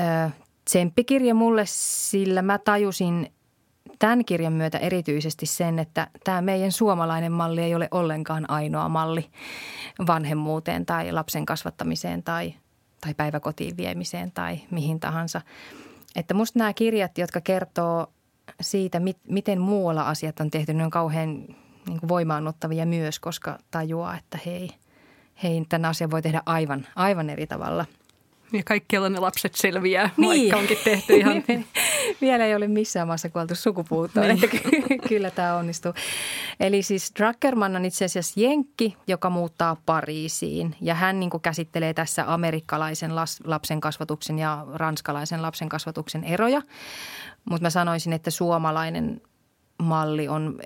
ö, 0.00 0.30
tsemppikirja 0.70 1.34
mulle, 1.34 1.62
sillä 1.66 2.42
mä 2.42 2.58
tajusin 2.58 3.32
tämän 3.98 4.24
kirjan 4.24 4.52
myötä 4.52 4.78
erityisesti 4.78 5.46
sen, 5.46 5.78
että 5.78 6.06
tämä 6.24 6.42
meidän 6.42 6.72
suomalainen 6.72 7.32
malli 7.32 7.60
ei 7.60 7.74
ole 7.74 7.88
ollenkaan 7.90 8.50
ainoa 8.50 8.88
malli 8.88 9.30
vanhemmuuteen 10.06 10.86
tai 10.86 11.12
lapsen 11.12 11.46
kasvattamiseen 11.46 12.22
tai, 12.22 12.54
tai 13.00 13.14
päiväkotiin 13.14 13.76
viemiseen 13.76 14.32
tai 14.32 14.60
mihin 14.70 15.00
tahansa. 15.00 15.40
Että 16.16 16.34
musta 16.34 16.58
nämä 16.58 16.72
kirjat, 16.72 17.18
jotka 17.18 17.40
kertoo 17.40 18.06
siitä, 18.60 19.00
miten 19.28 19.60
muualla 19.60 20.02
asiat 20.02 20.40
on 20.40 20.50
tehty, 20.50 20.74
ne 20.74 20.84
on 20.84 20.90
kauhean 20.90 21.44
niin 21.88 22.08
voimaannuttavia 22.08 22.86
myös, 22.86 23.18
koska 23.18 23.58
tajuaa, 23.70 24.16
että 24.16 24.38
hei, 24.46 24.70
hei, 25.42 25.64
tämän 25.68 25.90
asian 25.90 26.10
voi 26.10 26.22
tehdä 26.22 26.42
aivan, 26.46 26.86
aivan 26.96 27.30
eri 27.30 27.46
tavalla– 27.46 27.86
ja 28.52 28.62
kaikkialla 28.64 29.08
ne 29.08 29.18
lapset 29.18 29.54
selviää, 29.54 30.10
niin. 30.16 30.28
vaikka 30.28 30.56
onkin 30.56 30.78
tehty 30.84 31.16
ihan... 31.16 31.44
Vielä 32.20 32.46
ei 32.46 32.54
ole 32.54 32.68
missään 32.68 33.06
maassa 33.06 33.28
kuoltu 33.28 33.54
sukupuuttoon, 33.54 34.28
niin. 34.28 34.44
että 34.44 35.08
kyllä 35.08 35.30
tämä 35.30 35.56
onnistuu. 35.56 35.92
Eli 36.60 36.82
siis 36.82 37.12
Druckerman 37.18 37.76
on 37.76 37.84
itse 37.84 38.04
asiassa 38.04 38.40
jenkki, 38.40 38.96
joka 39.06 39.30
muuttaa 39.30 39.76
Pariisiin. 39.86 40.76
Ja 40.80 40.94
hän 40.94 41.20
niin 41.20 41.30
kuin 41.30 41.40
käsittelee 41.40 41.94
tässä 41.94 42.34
amerikkalaisen 42.34 43.12
lapsen 43.44 43.80
kasvatuksen 43.80 44.38
ja 44.38 44.66
ranskalaisen 44.74 45.42
lapsen 45.42 45.68
kasvatuksen 45.68 46.24
eroja. 46.24 46.62
Mutta 47.44 47.62
mä 47.64 47.70
sanoisin, 47.70 48.12
että 48.12 48.30
suomalainen 48.30 49.20
malli 49.82 50.28
on 50.28 50.60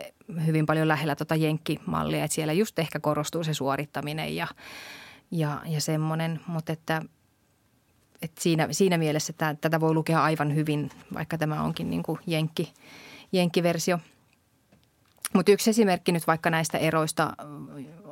hyvin 0.46 0.66
paljon 0.66 0.88
lähellä 0.88 1.16
tuota 1.16 1.34
jenkkimallia. 1.34 2.24
Että 2.24 2.34
siellä 2.34 2.52
just 2.52 2.78
ehkä 2.78 3.00
korostuu 3.00 3.44
se 3.44 3.54
suorittaminen 3.54 4.36
ja, 4.36 4.46
ja, 5.30 5.60
ja 5.66 5.80
semmoinen. 5.80 6.40
Mutta 6.46 6.72
että– 6.72 7.02
et 8.24 8.32
siinä, 8.38 8.68
siinä 8.70 8.98
mielessä 8.98 9.30
että 9.30 9.56
tätä 9.60 9.80
voi 9.80 9.94
lukea 9.94 10.22
aivan 10.22 10.54
hyvin, 10.54 10.90
vaikka 11.14 11.38
tämä 11.38 11.62
onkin 11.62 11.90
niin 11.90 12.02
kuin 12.02 12.18
jenkki, 12.26 12.72
jenkkiversio. 13.32 13.98
Mutta 15.34 15.52
yksi 15.52 15.70
esimerkki 15.70 16.12
nyt 16.12 16.26
vaikka 16.26 16.50
näistä 16.50 16.78
eroista 16.78 17.32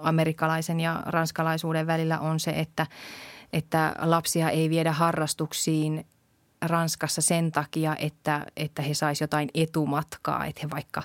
amerikkalaisen 0.03 0.81
ja 0.81 1.03
ranskalaisuuden 1.07 1.87
välillä 1.87 2.21
on 2.21 2.41
se, 2.41 2.51
että, 2.51 2.87
että 3.53 3.95
lapsia 3.99 4.51
ei 4.51 4.71
viedä 4.71 4.93
harrastuksiin 4.93 6.07
Ranskassa 6.63 7.23
sen 7.23 7.53
takia, 7.53 7.97
että, 7.97 8.47
että 8.57 8.83
he 8.83 8.95
saisivat 8.95 9.21
jotain 9.21 9.49
etumatkaa, 9.55 10.47
että 10.47 10.61
he 10.65 10.71
vaikka 10.71 11.03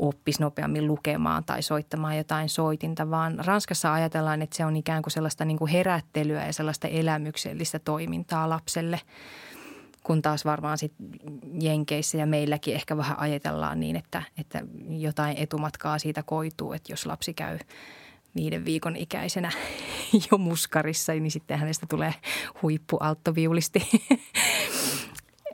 oppisi 0.00 0.42
nopeammin 0.42 0.86
lukemaan 0.86 1.44
tai 1.44 1.62
soittamaan 1.62 2.16
jotain 2.16 2.48
soitinta, 2.48 3.10
vaan 3.10 3.34
Ranskassa 3.44 3.92
ajatellaan, 3.92 4.42
että 4.42 4.56
se 4.56 4.64
on 4.64 4.76
ikään 4.76 5.02
kuin 5.02 5.12
sellaista 5.12 5.44
niin 5.44 5.58
kuin 5.58 5.70
herättelyä 5.70 6.46
ja 6.46 6.52
sellaista 6.52 6.88
elämyksellistä 6.88 7.78
toimintaa 7.78 8.48
lapselle, 8.48 9.00
kun 10.02 10.22
taas 10.22 10.44
varmaan 10.44 10.78
sit 10.78 10.92
Jenkeissä 11.60 12.18
ja 12.18 12.26
meilläkin 12.26 12.74
ehkä 12.74 12.96
vähän 12.96 13.18
ajatellaan 13.18 13.80
niin, 13.80 13.96
että, 13.96 14.22
että 14.38 14.62
jotain 14.88 15.36
etumatkaa 15.36 15.98
siitä 15.98 16.22
koituu, 16.22 16.72
että 16.72 16.92
jos 16.92 17.06
lapsi 17.06 17.34
käy 17.34 17.58
viiden 18.36 18.64
viikon 18.64 18.96
ikäisenä 18.96 19.52
jo 20.30 20.38
muskarissa, 20.38 21.12
niin 21.12 21.30
sitten 21.30 21.58
hänestä 21.58 21.86
tulee 21.86 22.14
huippualttoviulisti. 22.62 23.88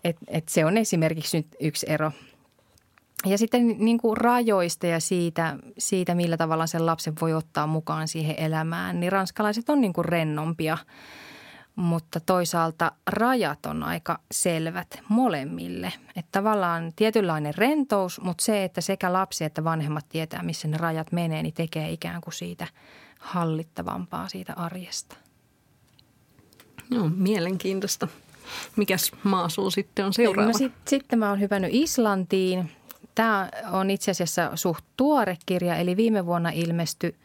et, 0.05 0.17
et 0.29 0.49
se 0.49 0.65
on 0.65 0.79
esimerkiksi 0.79 1.37
nyt 1.37 1.47
yksi 1.61 1.87
ero– 1.89 2.13
ja 3.27 3.39
sitten 3.39 3.77
niin 3.79 3.99
kuin 3.99 4.17
rajoista 4.17 4.87
ja 4.87 5.01
siitä, 5.01 5.57
siitä, 5.79 6.15
millä 6.15 6.37
tavalla 6.37 6.67
sen 6.67 6.87
lapsen 6.87 7.15
voi 7.21 7.35
ottaa 7.35 7.67
mukaan 7.67 8.09
siihen 8.09 8.35
elämään, 8.39 9.01
niin 9.01 9.12
ranskalaiset 9.12 9.69
on 9.69 9.81
niin 9.81 9.93
kuin 9.93 10.05
rennompia. 10.05 10.79
Mutta 11.77 12.21
toisaalta 12.21 12.93
rajat 13.07 13.67
on 13.67 13.83
aika 13.83 14.19
selvät 14.31 15.03
molemmille. 15.09 15.93
Että 16.09 16.29
tavallaan 16.33 16.93
tietynlainen 16.97 17.55
rentous, 17.55 18.21
mutta 18.21 18.45
se, 18.45 18.65
että 18.65 18.81
sekä 18.81 19.12
lapsi 19.12 19.45
että 19.45 19.65
vanhemmat 19.65 20.09
tietää, 20.09 20.43
missä 20.43 20.69
ne 20.69 20.77
rajat 20.77 21.12
menee, 21.12 21.43
niin 21.43 21.55
tekee 21.55 21.91
ikään 21.91 22.21
kuin 22.21 22.35
siitä 22.35 22.67
hallittavampaa 23.19 24.29
siitä 24.29 24.53
arjesta. 24.57 25.17
Joo, 26.91 27.11
mielenkiintoista. 27.17 28.09
Mikäs 28.77 29.12
maa 29.23 29.49
sitten 29.49 30.05
on 30.07 30.12
seuraava? 30.15 30.53
No 30.53 30.59
sit, 30.59 30.73
sitten 30.89 31.19
mä 31.19 31.31
oon 31.31 31.41
hypännyt 31.41 31.71
Islantiin 31.73 32.71
Tämä 33.16 33.48
on 33.72 33.90
itse 33.90 34.11
asiassa 34.11 34.50
suht 34.55 34.85
tuore 34.96 35.37
kirja, 35.46 35.76
eli 35.76 35.96
viime 35.96 36.26
vuonna 36.26 36.50
ilmestyi 36.50 37.16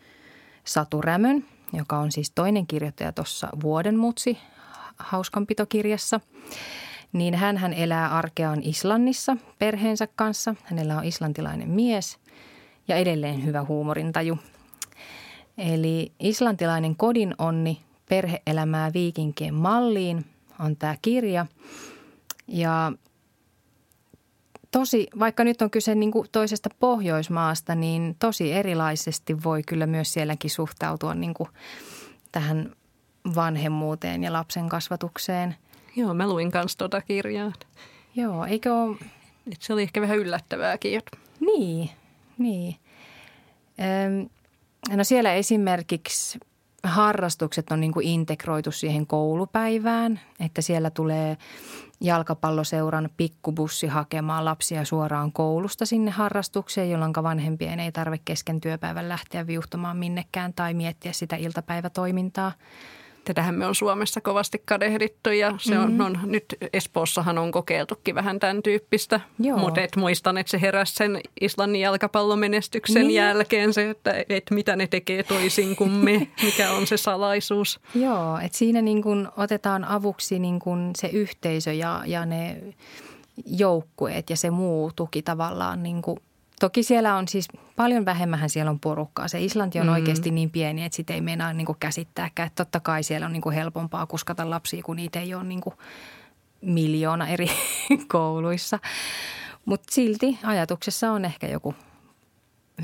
Satu 0.63 1.01
Rämön, 1.01 1.45
joka 1.73 1.97
on 1.97 2.11
siis 2.11 2.31
toinen 2.31 2.67
kirjoittaja 2.67 3.11
tuossa 3.11 3.49
Vuoden 3.63 3.97
mutsi 3.97 4.37
hauskanpitokirjassa. 4.97 6.19
Niin 7.13 7.35
hän 7.35 7.73
elää 7.73 8.17
arkeaan 8.17 8.63
Islannissa 8.63 9.37
perheensä 9.59 10.07
kanssa. 10.15 10.55
Hänellä 10.63 10.97
on 10.97 11.03
islantilainen 11.03 11.69
mies 11.69 12.17
ja 12.87 12.95
edelleen 12.95 13.45
hyvä 13.45 13.63
huumorintaju. 13.63 14.37
Eli 15.57 16.11
islantilainen 16.19 16.95
kodin 16.95 17.35
onni 17.37 17.81
perheelämää 18.09 18.93
viikinkien 18.93 19.53
malliin 19.53 20.25
on 20.59 20.77
tämä 20.77 20.95
kirja. 21.01 21.45
Ja 22.47 22.91
tosi, 24.71 25.07
vaikka 25.19 25.43
nyt 25.43 25.61
on 25.61 25.71
kyse 25.71 25.95
niin 25.95 26.11
kuin 26.11 26.27
toisesta 26.31 26.69
Pohjoismaasta, 26.79 27.75
niin 27.75 28.15
tosi 28.19 28.51
erilaisesti 28.51 29.43
voi 29.43 29.63
kyllä 29.63 29.85
myös 29.85 30.13
sielläkin 30.13 30.51
suhtautua 30.51 31.15
niin 31.15 31.33
kuin 31.33 31.49
tähän 32.31 32.75
vanhemmuuteen 33.35 34.23
ja 34.23 34.33
lapsen 34.33 34.69
kasvatukseen. 34.69 35.55
Joo, 35.95 36.13
mä 36.13 36.27
luin 36.27 36.51
kanssa 36.51 36.77
tuota 36.77 37.01
kirjaa. 37.01 37.51
Joo, 38.15 38.45
eikö 38.45 38.73
ole... 38.75 38.97
Et 39.51 39.61
se 39.61 39.73
oli 39.73 39.81
ehkä 39.81 40.01
vähän 40.01 40.17
yllättävääkin. 40.17 41.01
Niin, 41.39 41.89
niin. 42.37 42.75
No 44.95 45.03
siellä 45.03 45.33
esimerkiksi 45.33 46.39
harrastukset 46.83 47.71
on 47.71 47.79
niin 47.79 47.91
kuin 47.91 48.07
integroitu 48.07 48.71
siihen 48.71 49.07
koulupäivään, 49.07 50.19
että 50.39 50.61
siellä 50.61 50.89
tulee 50.89 51.37
jalkapalloseuran 52.01 53.09
pikkubussi 53.17 53.87
hakemaan 53.87 54.45
lapsia 54.45 54.85
suoraan 54.85 55.31
koulusta 55.31 55.85
sinne 55.85 56.11
harrastukseen, 56.11 56.89
jolloin 56.91 57.13
vanhempien 57.23 57.79
ei 57.79 57.91
tarvitse 57.91 58.25
kesken 58.25 58.61
työpäivän 58.61 59.09
lähteä 59.09 59.47
viuhtamaan 59.47 59.97
minnekään 59.97 60.53
tai 60.53 60.73
miettiä 60.73 61.11
sitä 61.11 61.35
iltapäivätoimintaa. 61.35 62.51
Tätähän 63.25 63.55
me 63.55 63.65
on 63.65 63.75
Suomessa 63.75 64.21
kovasti 64.21 64.61
kadehdittu 64.65 65.29
ja 65.29 65.53
se 65.57 65.79
on, 65.79 65.87
mm-hmm. 65.87 66.05
on, 66.05 66.19
nyt 66.23 66.45
Espoossahan 66.73 67.37
on 67.37 67.51
kokeiltukin 67.51 68.15
vähän 68.15 68.39
tämän 68.39 68.63
tyyppistä. 68.63 69.19
Mutta 69.57 69.81
et 69.81 69.95
muistan, 69.95 70.37
että 70.37 70.51
se 70.51 70.61
heräsi 70.61 70.95
sen 70.95 71.21
Islannin 71.41 71.81
jalkapallomenestyksen 71.81 73.07
niin. 73.07 73.15
jälkeen 73.15 73.73
se, 73.73 73.89
että 73.89 74.25
et 74.29 74.43
mitä 74.51 74.75
ne 74.75 74.87
tekee 74.87 75.23
toisin 75.23 75.75
kuin 75.75 75.91
me, 75.91 76.27
mikä 76.43 76.71
on 76.71 76.87
se 76.87 76.97
salaisuus. 76.97 77.79
Joo, 77.95 78.37
että 78.37 78.57
siinä 78.57 78.81
niin 78.81 79.01
kun 79.01 79.31
otetaan 79.37 79.85
avuksi 79.85 80.39
niin 80.39 80.59
kun 80.59 80.91
se 80.95 81.07
yhteisö 81.07 81.73
ja, 81.73 82.03
ja 82.05 82.25
ne 82.25 82.57
joukkueet 83.45 84.29
ja 84.29 84.37
se 84.37 84.49
muu 84.49 84.91
tuki 84.95 85.21
tavallaan 85.21 85.83
niin 85.83 86.01
kuin 86.01 86.17
Toki 86.61 86.83
siellä 86.83 87.15
on 87.15 87.27
siis 87.27 87.47
paljon 87.75 88.05
vähemmän 88.05 88.49
siellä 88.49 88.71
on 88.71 88.79
porukkaa. 88.79 89.27
Se 89.27 89.41
Islanti 89.41 89.79
on 89.79 89.85
mm. 89.85 89.91
oikeasti 89.91 90.31
niin 90.31 90.51
pieni, 90.51 90.83
että 90.83 90.95
sitä 90.95 91.13
ei 91.13 91.21
meinaa 91.21 91.53
niin 91.53 91.67
käsittääkään. 91.79 92.47
Että 92.47 92.63
totta 92.63 92.79
kai 92.79 93.03
siellä 93.03 93.25
on 93.25 93.33
niin 93.33 93.41
kuin 93.41 93.55
helpompaa 93.55 94.05
kuskata 94.05 94.49
lapsia, 94.49 94.83
kun 94.83 94.95
niitä 94.95 95.19
ei 95.19 95.33
ole 95.33 95.43
niin 95.43 95.61
kuin 95.61 95.75
miljoona 96.61 97.27
eri 97.27 97.47
kouluissa. 98.11 98.79
Mutta 99.65 99.93
silti 99.93 100.39
ajatuksessa 100.43 101.11
on 101.11 101.25
ehkä 101.25 101.47
joku 101.47 101.75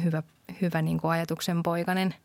hyvä, 0.03 0.23
hyvä 0.61 0.81
niin 0.81 0.99
kuin 0.99 1.11
ajatuksen 1.11 1.63
poikainen– 1.63 2.15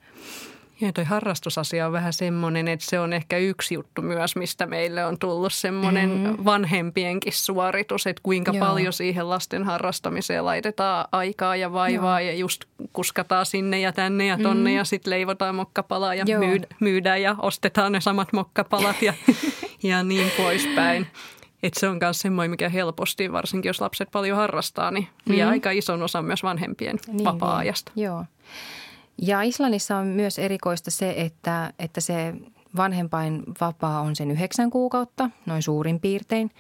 ja 0.86 0.92
toi 0.92 1.04
harrastusasia 1.04 1.86
on 1.86 1.92
vähän 1.92 2.12
semmoinen, 2.12 2.68
että 2.68 2.86
se 2.86 3.00
on 3.00 3.12
ehkä 3.12 3.38
yksi 3.38 3.74
juttu 3.74 4.02
myös, 4.02 4.36
mistä 4.36 4.66
meille 4.66 5.04
on 5.04 5.18
tullut 5.18 5.52
semmoinen 5.52 6.10
mm. 6.10 6.44
vanhempienkin 6.44 7.32
suoritus, 7.32 8.06
että 8.06 8.20
kuinka 8.22 8.52
Joo. 8.52 8.66
paljon 8.66 8.92
siihen 8.92 9.30
lasten 9.30 9.64
harrastamiseen 9.64 10.44
laitetaan 10.44 11.08
aikaa 11.12 11.56
ja 11.56 11.72
vaivaa 11.72 12.20
Joo. 12.20 12.30
ja 12.30 12.38
just 12.38 12.64
kuskataan 12.92 13.46
sinne 13.46 13.80
ja 13.80 13.92
tänne 13.92 14.26
ja 14.26 14.38
tonne 14.38 14.70
mm. 14.70 14.76
ja 14.76 14.84
sitten 14.84 15.10
leivotaan 15.10 15.54
mokkapalaa 15.54 16.14
ja 16.14 16.24
myyd, 16.38 16.64
myydään 16.80 17.22
ja 17.22 17.36
ostetaan 17.38 17.92
ne 17.92 18.00
samat 18.00 18.32
mokkapalat 18.32 19.02
ja, 19.02 19.14
ja 19.82 20.02
niin 20.02 20.30
poispäin. 20.36 21.06
Että 21.62 21.80
se 21.80 21.88
on 21.88 21.98
myös 22.00 22.18
semmoinen, 22.18 22.50
mikä 22.50 22.68
helposti, 22.68 23.32
varsinkin 23.32 23.68
jos 23.68 23.80
lapset 23.80 24.10
paljon 24.10 24.36
harrastaa, 24.36 24.90
niin 24.90 25.08
vie 25.28 25.44
mm. 25.44 25.50
aika 25.50 25.70
ison 25.70 26.02
osan 26.02 26.24
myös 26.24 26.42
vanhempien 26.42 26.98
niin, 27.06 27.24
vapaa-ajasta. 27.24 27.92
Niin. 27.94 28.04
Joo. 28.04 28.24
Ja 29.18 29.42
Islannissa 29.42 29.96
on 29.96 30.07
myös 30.07 30.38
erikoista 30.38 30.90
se, 30.90 31.14
että, 31.16 31.72
että 31.79 32.01
se 32.01 32.35
vanhempain 32.77 33.42
vapaa 33.61 34.01
on 34.01 34.16
sen 34.16 34.31
yhdeksän 34.31 34.70
kuukautta, 34.70 35.31
noin 35.46 35.62
suurin 35.62 36.01
piirtein. 36.01 36.51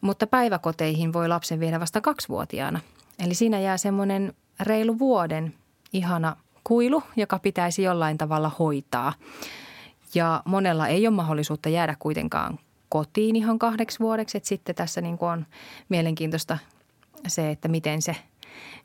Mutta 0.00 0.26
päiväkoteihin 0.26 1.12
voi 1.12 1.28
lapsen 1.28 1.60
viedä 1.60 1.80
vasta 1.80 2.00
kaksivuotiaana. 2.00 2.80
Eli 3.24 3.34
siinä 3.34 3.60
jää 3.60 3.76
semmoinen 3.76 4.34
reilu 4.60 4.98
vuoden 4.98 5.54
ihana 5.92 6.36
kuilu, 6.64 7.02
joka 7.16 7.38
pitäisi 7.38 7.82
jollain 7.82 8.18
tavalla 8.18 8.50
hoitaa. 8.58 9.12
Ja 10.14 10.42
monella 10.44 10.88
ei 10.88 11.06
ole 11.06 11.16
mahdollisuutta 11.16 11.68
jäädä 11.68 11.96
kuitenkaan 11.98 12.58
kotiin 12.88 13.36
ihan 13.36 13.58
kahdeksi 13.58 13.98
vuodeksi. 13.98 14.36
että 14.38 14.48
sitten 14.48 14.74
tässä 14.74 15.00
niin 15.00 15.18
on 15.20 15.46
mielenkiintoista 15.88 16.58
se, 17.26 17.50
että 17.50 17.68
miten 17.68 18.02
se– 18.02 18.16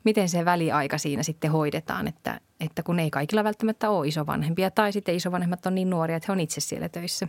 miten 0.06 0.28
se 0.28 0.44
väliaika 0.44 0.98
siinä 0.98 1.22
sitten 1.22 1.50
hoidetaan, 1.50 2.08
että, 2.08 2.40
että 2.60 2.82
kun 2.82 3.00
ei 3.00 3.10
kaikilla 3.10 3.44
välttämättä 3.44 3.90
ole 3.90 4.08
isovanhempia 4.08 4.70
tai 4.70 4.92
sitten 4.92 5.14
isovanhemmat 5.14 5.66
on 5.66 5.74
niin 5.74 5.90
nuoria, 5.90 6.16
että 6.16 6.24
he 6.28 6.32
on 6.32 6.40
itse 6.40 6.60
siellä 6.60 6.88
töissä. 6.88 7.28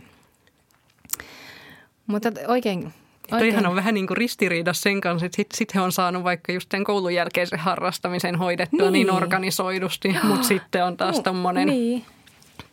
Mutta 2.06 2.28
oikein 2.46 2.92
Oikein. 3.32 3.52
Toihan 3.54 3.70
on 3.70 3.76
vähän 3.76 3.94
niin 3.94 4.06
kuin 4.06 4.16
ristiriidassa 4.16 4.82
sen 4.82 5.00
kanssa, 5.00 5.26
että 5.26 5.36
sitten 5.36 5.58
sit 5.58 5.74
he 5.74 5.80
on 5.80 5.92
saanut 5.92 6.24
vaikka 6.24 6.52
just 6.52 6.70
sen 6.70 6.84
koulun 6.84 7.14
jälkeisen 7.14 7.58
harrastamisen 7.58 8.36
hoidettua 8.36 8.90
niin, 8.90 8.92
niin 8.92 9.10
organisoidusti, 9.10 10.16
mutta 10.22 10.46
sitten 10.46 10.84
on 10.84 10.96
taas 10.96 11.20
tuommoinen 11.20 11.68
niin. 11.68 12.04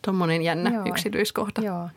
Tommonen 0.02 0.42
jännä 0.42 0.70
Joo. 0.70 0.84
yksityiskohta. 0.86 1.62
Joo. 1.62 1.90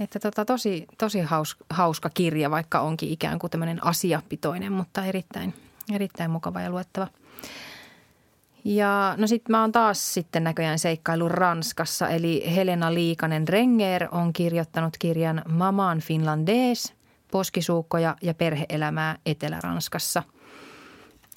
Että 0.00 0.20
tota, 0.20 0.44
tosi, 0.44 0.86
tosi 0.98 1.20
hauska, 1.20 1.64
hauska 1.70 2.10
kirja, 2.10 2.50
vaikka 2.50 2.80
onkin 2.80 3.08
ikään 3.08 3.38
kuin 3.38 3.50
tämmöinen 3.50 3.86
asiapitoinen, 3.86 4.72
mutta 4.72 5.04
erittäin– 5.04 5.54
Erittäin 5.92 6.30
mukava 6.30 6.60
ja 6.60 6.70
luettava. 6.70 7.08
Ja 8.64 9.14
no 9.16 9.26
sitten 9.26 9.52
mä 9.52 9.60
oon 9.60 9.72
taas 9.72 10.14
sitten 10.14 10.44
näköjään 10.44 10.78
seikkailu 10.78 11.28
Ranskassa, 11.28 12.08
eli 12.08 12.54
Helena 12.56 12.94
Liikanen 12.94 13.48
Renger 13.48 14.08
on 14.10 14.32
kirjoittanut 14.32 14.96
kirjan 14.98 15.42
Maman 15.48 16.00
Finlandes, 16.00 16.94
poskisuukkoja 17.30 18.16
ja 18.22 18.34
perheelämää 18.34 19.18
Etelä-Ranskassa. 19.26 20.22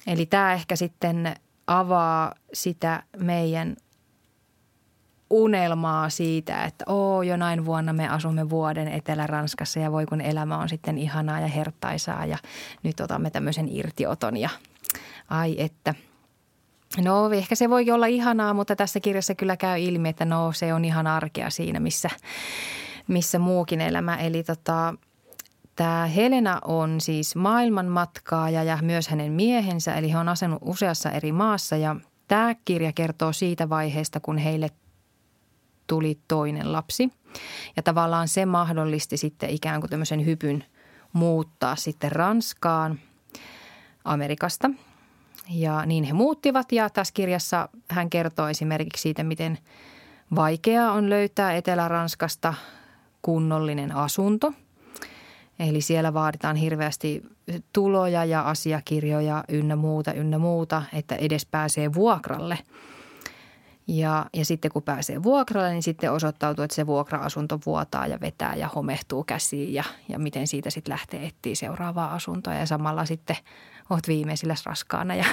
Eli 0.06 0.26
tämä 0.26 0.52
ehkä 0.52 0.76
sitten 0.76 1.34
avaa 1.66 2.34
sitä 2.52 3.02
meidän 3.16 3.76
unelmaa 5.30 6.10
siitä, 6.10 6.64
että 6.64 6.84
oo, 6.88 7.22
jonain 7.22 7.64
vuonna 7.64 7.92
me 7.92 8.08
asumme 8.08 8.50
vuoden 8.50 8.88
Etelä-Ranskassa 8.88 9.80
ja 9.80 9.92
voi 9.92 10.06
kun 10.06 10.20
elämä 10.20 10.58
on 10.58 10.68
sitten 10.68 10.98
ihanaa 10.98 11.40
ja 11.40 11.46
hertaisaa 11.46 12.26
ja 12.26 12.38
nyt 12.82 13.00
otamme 13.00 13.30
tämmöisen 13.30 13.68
irtioton 13.68 14.36
ja 14.36 14.48
ai 15.28 15.54
että. 15.58 15.94
No 17.04 17.30
ehkä 17.30 17.54
se 17.54 17.70
voi 17.70 17.90
olla 17.90 18.06
ihanaa, 18.06 18.54
mutta 18.54 18.76
tässä 18.76 19.00
kirjassa 19.00 19.34
kyllä 19.34 19.56
käy 19.56 19.80
ilmi, 19.80 20.08
että 20.08 20.24
no 20.24 20.52
se 20.52 20.74
on 20.74 20.84
ihan 20.84 21.06
arkea 21.06 21.50
siinä, 21.50 21.80
missä, 21.80 22.10
missä 23.08 23.38
muukin 23.38 23.80
elämä. 23.80 24.16
Eli 24.16 24.42
tota, 24.42 24.94
Tämä 25.76 26.06
Helena 26.06 26.58
on 26.64 27.00
siis 27.00 27.36
maailmanmatkaaja 27.36 28.62
ja 28.62 28.78
myös 28.82 29.08
hänen 29.08 29.32
miehensä, 29.32 29.94
eli 29.94 30.12
he 30.12 30.18
on 30.18 30.28
asunut 30.28 30.58
useassa 30.62 31.10
eri 31.10 31.32
maassa 31.32 31.76
ja 31.76 31.96
tämä 32.28 32.54
kirja 32.64 32.92
kertoo 32.92 33.32
siitä 33.32 33.68
vaiheesta, 33.68 34.20
kun 34.20 34.38
heille 34.38 34.70
tuli 35.90 36.18
toinen 36.28 36.72
lapsi. 36.72 37.12
Ja 37.76 37.82
tavallaan 37.82 38.28
se 38.28 38.46
mahdollisti 38.46 39.16
sitten 39.16 39.50
ikään 39.50 39.80
kuin 39.80 39.90
tämmöisen 39.90 40.26
hypyn 40.26 40.64
muuttaa 41.12 41.76
sitten 41.76 42.12
Ranskaan 42.12 42.98
Amerikasta. 44.04 44.70
Ja 45.48 45.86
niin 45.86 46.04
he 46.04 46.12
muuttivat 46.12 46.72
ja 46.72 46.90
tässä 46.90 47.14
kirjassa 47.14 47.68
hän 47.88 48.10
kertoo 48.10 48.48
esimerkiksi 48.48 49.02
siitä, 49.02 49.24
miten 49.24 49.58
vaikeaa 50.34 50.92
on 50.92 51.10
löytää 51.10 51.54
Etelä-Ranskasta 51.54 52.54
kunnollinen 53.22 53.96
asunto. 53.96 54.52
Eli 55.58 55.80
siellä 55.80 56.14
vaaditaan 56.14 56.56
hirveästi 56.56 57.22
tuloja 57.72 58.24
ja 58.24 58.42
asiakirjoja 58.42 59.44
ynnä 59.48 59.76
muuta, 59.76 60.12
ynnä 60.12 60.38
muuta, 60.38 60.82
että 60.92 61.14
edes 61.14 61.46
pääsee 61.46 61.94
vuokralle– 61.94 62.58
ja, 63.86 64.26
ja 64.32 64.44
sitten 64.44 64.70
kun 64.70 64.82
pääsee 64.82 65.22
vuokralle, 65.22 65.70
niin 65.70 65.82
sitten 65.82 66.12
osoittautuu, 66.12 66.64
että 66.64 66.74
se 66.74 66.86
vuokra-asunto 66.86 67.58
vuotaa 67.66 68.06
ja 68.06 68.20
vetää 68.20 68.54
ja 68.54 68.68
homehtuu 68.68 69.24
käsiin 69.24 69.74
ja, 69.74 69.84
ja 70.08 70.18
miten 70.18 70.46
siitä 70.46 70.70
sitten 70.70 70.92
lähtee 70.92 71.26
etsiä 71.26 71.54
seuraavaa 71.54 72.14
asuntoa. 72.14 72.54
Ja 72.54 72.66
samalla 72.66 73.04
sitten 73.04 73.36
oot 73.90 74.08
viimeisillä 74.08 74.54
raskaana 74.66 75.14
ja 75.14 75.24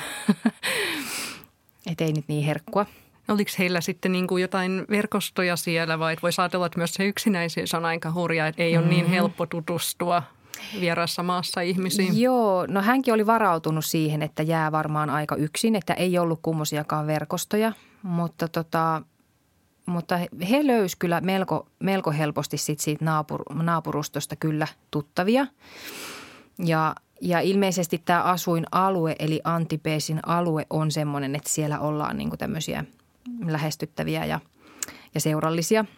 et 1.91 2.01
ei 2.01 2.13
nyt 2.13 2.27
niin 2.27 2.45
herkkua. 2.45 2.85
Oliko 3.27 3.51
heillä 3.59 3.81
sitten 3.81 4.11
niin 4.11 4.27
kuin 4.27 4.41
jotain 4.41 4.85
verkostoja 4.89 5.55
siellä 5.55 5.99
vai 5.99 6.17
voisi 6.23 6.41
ajatella, 6.41 6.65
että 6.65 6.77
myös 6.77 6.93
se 6.93 7.05
yksinäisyys 7.05 7.73
on 7.73 7.85
aika 7.85 8.11
hurja, 8.11 8.47
että 8.47 8.63
ei 8.63 8.71
mm-hmm. 8.71 8.83
ole 8.83 8.89
niin 8.89 9.03
mm-hmm. 9.03 9.13
helppo 9.13 9.45
tutustua 9.45 10.23
vierassa 10.81 11.23
maassa 11.23 11.61
ihmisiin? 11.61 12.21
Joo, 12.21 12.65
no 12.65 12.81
hänkin 12.81 13.13
oli 13.13 13.25
varautunut 13.25 13.85
siihen, 13.85 14.21
että 14.21 14.43
jää 14.43 14.71
varmaan 14.71 15.09
aika 15.09 15.35
yksin, 15.35 15.75
että 15.75 15.93
ei 15.93 16.19
ollut 16.19 16.39
kummosiakaan 16.41 17.07
verkostoja, 17.07 17.71
mutta 18.07 18.47
tota, 18.47 19.01
mutta 19.85 20.17
he 20.49 20.67
löysivät 20.67 20.99
kyllä 20.99 21.21
melko, 21.21 21.67
melko 21.79 22.11
helposti 22.11 22.57
sit 22.57 22.79
siitä 22.79 23.05
naapur, 23.05 23.43
naapurustosta 23.53 24.35
kyllä 24.35 24.67
tuttavia. 24.91 25.47
Ja, 26.65 26.95
ja 27.21 27.39
ilmeisesti 27.39 28.01
tämä 28.05 28.21
asuinalue 28.21 29.15
eli 29.19 29.41
Antipeesin 29.43 30.19
alue 30.25 30.67
on 30.69 30.91
sellainen, 30.91 31.35
että 31.35 31.49
siellä 31.49 31.79
ollaan 31.79 32.17
niin 32.17 32.37
tämmöisiä 32.37 32.85
lähestyttäviä 33.45 34.25
ja, 34.25 34.39
ja 35.13 35.21
seurallisia– 35.21 35.85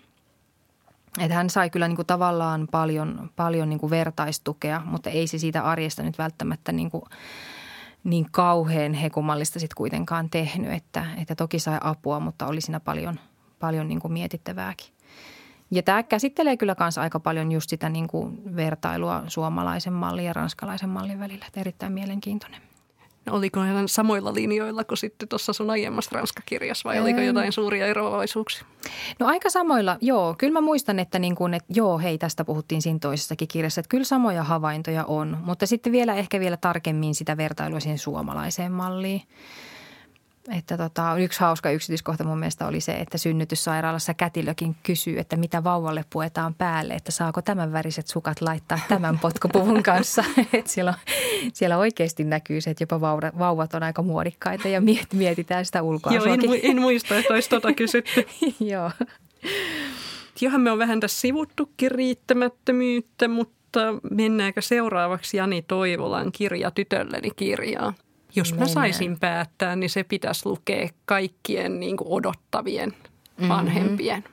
että 1.19 1.35
hän 1.35 1.49
sai 1.49 1.69
kyllä 1.69 1.87
niin 1.87 1.95
kuin 1.95 2.05
tavallaan 2.05 2.67
paljon, 2.71 3.29
paljon 3.35 3.69
niin 3.69 3.79
kuin 3.79 3.89
vertaistukea, 3.89 4.81
mutta 4.85 5.09
ei 5.09 5.27
se 5.27 5.37
siitä 5.37 5.63
arjesta 5.63 6.03
nyt 6.03 6.17
välttämättä 6.17 6.71
niin, 6.71 6.91
kuin 6.91 7.03
niin 8.03 8.25
kauhean 8.31 8.93
hekumallista 8.93 9.59
sitten 9.59 9.75
kuitenkaan 9.77 10.29
tehnyt. 10.29 10.71
Että, 10.71 11.05
että 11.21 11.35
toki 11.35 11.59
sai 11.59 11.77
apua, 11.81 12.19
mutta 12.19 12.47
oli 12.47 12.62
siinä 12.62 12.79
paljon, 12.79 13.19
paljon 13.59 13.88
niin 13.88 13.99
kuin 13.99 14.13
mietittävääkin. 14.13 14.88
Ja 15.71 15.83
tämä 15.83 16.03
käsittelee 16.03 16.57
kyllä 16.57 16.75
myös 16.79 16.97
aika 16.97 17.19
paljon 17.19 17.51
just 17.51 17.69
sitä 17.69 17.89
niin 17.89 18.07
kuin 18.07 18.55
vertailua 18.55 19.23
suomalaisen 19.27 19.93
mallin 19.93 20.25
ja 20.25 20.33
ranskalaisen 20.33 20.89
mallin 20.89 21.19
välillä. 21.19 21.45
Että 21.47 21.59
erittäin 21.59 21.91
mielenkiintoinen. 21.91 22.68
Oliko 23.31 23.59
hän 23.59 23.87
samoilla 23.87 24.33
linjoilla 24.33 24.83
kuin 24.83 24.97
sitten 24.97 25.27
tuossa 25.27 25.53
sun 25.53 25.69
aiemmassa 25.69 26.11
Ranska-kirjassa 26.13 26.89
vai 26.89 26.99
oliko 26.99 27.21
jotain 27.21 27.51
suuria 27.51 27.87
eroavaisuuksia? 27.87 28.65
No 29.19 29.27
aika 29.27 29.49
samoilla, 29.49 29.97
joo. 30.01 30.35
Kyllä 30.37 30.53
mä 30.53 30.61
muistan, 30.61 30.99
että, 30.99 31.19
niin 31.19 31.35
kuin, 31.35 31.53
että 31.53 31.73
joo, 31.73 31.99
hei, 31.99 32.17
tästä 32.17 32.45
puhuttiin 32.45 32.81
siinä 32.81 32.99
toisessakin 32.99 33.47
kirjassa, 33.47 33.79
että 33.81 33.89
kyllä 33.89 34.03
samoja 34.03 34.43
havaintoja 34.43 35.05
on. 35.05 35.37
Mutta 35.43 35.65
sitten 35.65 35.91
vielä 35.91 36.15
ehkä 36.15 36.39
vielä 36.39 36.57
tarkemmin 36.57 37.15
sitä 37.15 37.37
vertailua 37.37 37.79
siihen 37.79 37.97
suomalaiseen 37.97 38.71
malliin. 38.71 39.21
Että 40.51 40.77
tota, 40.77 41.17
yksi 41.17 41.39
hauska 41.39 41.71
yksityiskohta 41.71 42.23
mun 42.23 42.39
mielestä 42.39 42.67
oli 42.67 42.81
se, 42.81 42.91
että 42.91 43.17
synnytyssairaalassa 43.17 44.13
kätilökin 44.13 44.75
kysyy, 44.83 45.19
että 45.19 45.35
mitä 45.35 45.63
vauvalle 45.63 46.05
puetaan 46.09 46.53
päälle, 46.53 46.93
että 46.93 47.12
saako 47.12 47.41
tämän 47.41 47.73
väriset 47.73 48.07
sukat 48.07 48.41
laittaa 48.41 48.79
tämän 48.88 49.19
potkupuvun 49.19 49.83
kanssa. 49.83 50.23
siellä, 50.65 50.93
siellä 51.53 51.77
oikeasti 51.77 52.23
näkyy 52.23 52.62
se, 52.62 52.69
että 52.69 52.81
jopa 52.81 53.01
vauvat 53.39 53.73
on 53.73 53.83
aika 53.83 54.01
muodikkaita 54.01 54.67
ja 54.67 54.81
mietitään 55.13 55.65
sitä 55.65 55.81
ulkoa. 55.81 56.13
Joo, 56.13 56.25
en, 56.25 56.39
en 56.63 56.81
muista, 56.81 57.17
että 57.17 57.33
olisi 57.33 57.49
tuota 57.49 57.73
kysytty. 57.73 58.27
Joo. 58.71 58.91
Johan 60.41 60.62
me 60.62 60.71
on 60.71 60.79
vähän 60.79 60.99
tässä 60.99 61.21
sivuttukin 61.21 61.91
riittämättömyyttä, 61.91 63.27
mutta 63.27 63.79
mennäänkö 64.12 64.62
seuraavaksi 64.62 65.38
Jani 65.38 65.62
Toivolan 65.62 66.31
kirja 66.31 66.71
Tytölleni 66.71 67.29
kirjaa? 67.35 67.93
Jos 68.35 68.53
mä 68.53 68.67
saisin 68.67 69.19
päättää, 69.19 69.75
niin 69.75 69.89
se 69.89 70.03
pitäisi 70.03 70.45
lukea 70.45 70.89
kaikkien 71.05 71.79
niin 71.79 71.97
kuin 71.97 72.07
odottavien 72.11 72.89
mm-hmm. 72.89 73.49
vanhempien. 73.49 74.23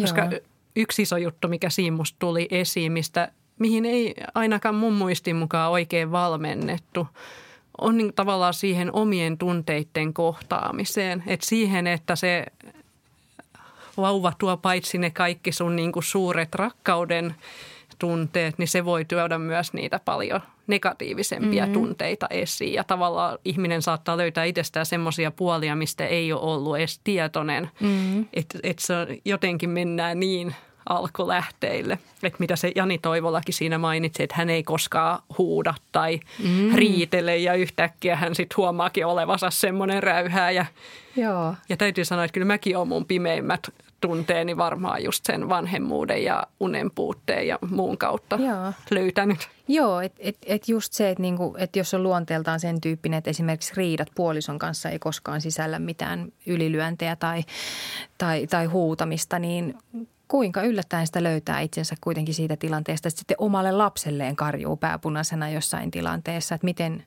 Koska 0.00 0.24
Joo. 0.24 0.40
yksi 0.76 1.02
iso 1.02 1.16
juttu, 1.16 1.48
mikä 1.48 1.70
siinä 1.70 1.96
tuli 2.18 2.48
esiin, 2.50 2.92
mistä, 2.92 3.32
mihin 3.58 3.84
ei 3.84 4.14
ainakaan 4.34 4.74
mun 4.74 4.92
muistin 4.92 5.36
mukaan 5.36 5.70
oikein 5.70 6.12
valmennettu, 6.12 7.06
on 7.80 7.98
niin 7.98 8.12
tavallaan 8.14 8.54
siihen 8.54 8.92
omien 8.92 9.38
tunteiden 9.38 10.14
kohtaamiseen. 10.14 11.22
Että 11.26 11.46
siihen, 11.46 11.86
että 11.86 12.16
se 12.16 12.46
vauva 13.96 14.32
tuo 14.38 14.56
paitsi 14.56 14.98
ne 14.98 15.10
kaikki 15.10 15.52
sun 15.52 15.76
niin 15.76 15.92
kuin 15.92 16.02
suuret 16.02 16.54
rakkauden 16.54 17.34
tunteet, 17.98 18.58
niin 18.58 18.68
se 18.68 18.84
voi 18.84 19.04
tuoda 19.04 19.38
myös 19.38 19.72
niitä 19.72 20.00
paljon 20.04 20.40
negatiivisempia 20.66 21.62
mm-hmm. 21.62 21.72
tunteita 21.72 22.26
esiin. 22.30 22.72
Ja 22.72 22.84
tavallaan 22.84 23.38
ihminen 23.44 23.82
saattaa 23.82 24.16
löytää 24.16 24.44
itsestään 24.44 24.86
semmoisia 24.86 25.30
puolia, 25.30 25.76
mistä 25.76 26.06
ei 26.06 26.32
ole 26.32 26.40
ollut 26.40 26.76
edes 26.76 27.00
tietoinen. 27.04 27.70
Mm-hmm. 27.80 28.26
Että 28.32 28.58
et 28.62 28.78
se 28.78 28.94
jotenkin 29.24 29.70
mennään 29.70 30.20
niin 30.20 30.54
alkulähteille. 30.88 31.98
Että 32.22 32.36
mitä 32.38 32.56
se 32.56 32.72
Jani 32.76 32.98
Toivolakin 32.98 33.54
siinä 33.54 33.78
mainitsi, 33.78 34.22
että 34.22 34.36
hän 34.36 34.50
ei 34.50 34.62
koskaan 34.62 35.18
huuda 35.38 35.74
tai 35.92 36.20
mm. 36.44 36.74
riitele 36.74 37.36
ja 37.36 37.54
yhtäkkiä 37.54 38.16
hän 38.16 38.34
sitten 38.34 38.56
huomaakin 38.56 39.06
olevansa 39.06 39.50
semmoinen 39.50 40.02
räyhää. 40.02 40.50
Ja, 40.50 40.66
Joo. 41.16 41.54
ja 41.68 41.76
täytyy 41.76 42.04
sanoa, 42.04 42.24
että 42.24 42.34
kyllä 42.34 42.46
mäkin 42.46 42.76
olen 42.76 42.88
mun 42.88 43.06
pimeimmät 43.06 43.68
tunteeni 44.02 44.56
varmaan 44.56 45.04
just 45.04 45.24
sen 45.24 45.48
vanhemmuuden 45.48 46.24
ja 46.24 46.46
unen 46.60 46.90
puutteen 46.90 47.46
ja 47.46 47.58
muun 47.70 47.98
kautta 47.98 48.36
Joo. 48.36 48.72
löytänyt. 48.90 49.48
Joo, 49.68 50.00
että 50.00 50.18
et, 50.22 50.36
et 50.46 50.68
just 50.68 50.92
se, 50.92 51.10
että 51.10 51.22
niinku, 51.22 51.54
et 51.58 51.76
jos 51.76 51.94
on 51.94 52.02
luonteeltaan 52.02 52.60
sen 52.60 52.80
tyyppinen, 52.80 53.18
että 53.18 53.30
esimerkiksi 53.30 53.72
riidat 53.76 54.08
puolison 54.14 54.58
kanssa 54.58 54.90
ei 54.90 54.98
koskaan 54.98 55.40
sisällä 55.40 55.78
mitään 55.78 56.32
ylilyöntejä 56.46 57.16
tai, 57.16 57.42
tai, 58.18 58.46
tai 58.46 58.66
huutamista, 58.66 59.38
niin 59.38 59.74
kuinka 60.28 60.62
yllättäen 60.62 61.06
sitä 61.06 61.22
löytää 61.22 61.60
itsensä 61.60 61.94
kuitenkin 62.00 62.34
siitä 62.34 62.56
tilanteesta, 62.56 63.08
että 63.08 63.18
sitten 63.18 63.36
omalle 63.38 63.72
lapselleen 63.72 64.36
karjuu 64.36 64.76
pääpunaisena 64.76 65.50
jossain 65.50 65.90
tilanteessa, 65.90 66.54
että 66.54 66.64
miten, 66.64 67.04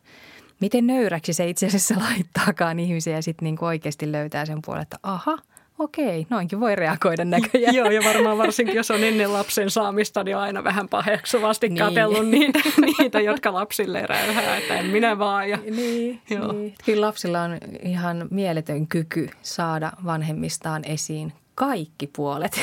miten 0.62 0.88
nöyräksi 0.88 1.34
se 1.34 1.50
itse 1.50 1.68
asiassa 1.68 1.96
laittaakaan 2.10 2.80
ihmisiä 2.80 3.16
ja 3.16 3.22
sitten 3.22 3.46
niin 3.46 3.64
oikeasti 3.64 4.12
löytää 4.12 4.46
sen 4.46 4.60
puolen, 4.66 4.82
että 4.82 5.00
aha– 5.04 5.38
okei, 5.80 6.28
noinkin 6.30 6.60
voi 6.60 6.76
reagoida 6.76 7.26
näköjään. 7.26 7.76
Joo, 7.80 7.92
ja 7.92 8.02
varmaan 8.04 8.38
varsinkin, 8.38 8.76
jos 8.76 8.92
on 8.92 9.04
ennen 9.04 9.34
lapsen 9.34 9.70
saamista, 9.72 10.24
niin 10.24 10.38
on 10.38 10.44
aina 10.44 10.64
vähän 10.64 10.90
paheksuvasti 10.90 11.70
niin. 11.70 11.78
katsellut 11.78 12.28
niitä, 12.28 12.60
niitä, 13.00 13.20
jotka 13.20 13.54
lapsille 13.54 14.02
räyhää, 14.02 14.58
että 14.58 14.80
en 14.80 14.86
minä 14.86 15.18
vaan. 15.18 15.50
Ja, 15.50 15.58
niin, 15.72 16.22
joo. 16.30 16.52
niin. 16.52 16.74
Kyllä 16.86 17.06
lapsilla 17.08 17.42
on 17.42 17.58
ihan 17.84 18.28
mieletön 18.32 18.88
kyky 18.88 19.30
saada 19.42 19.92
vanhemmistaan 20.06 20.84
esiin 20.86 21.34
kaikki 21.56 22.08
puolet. 22.08 22.60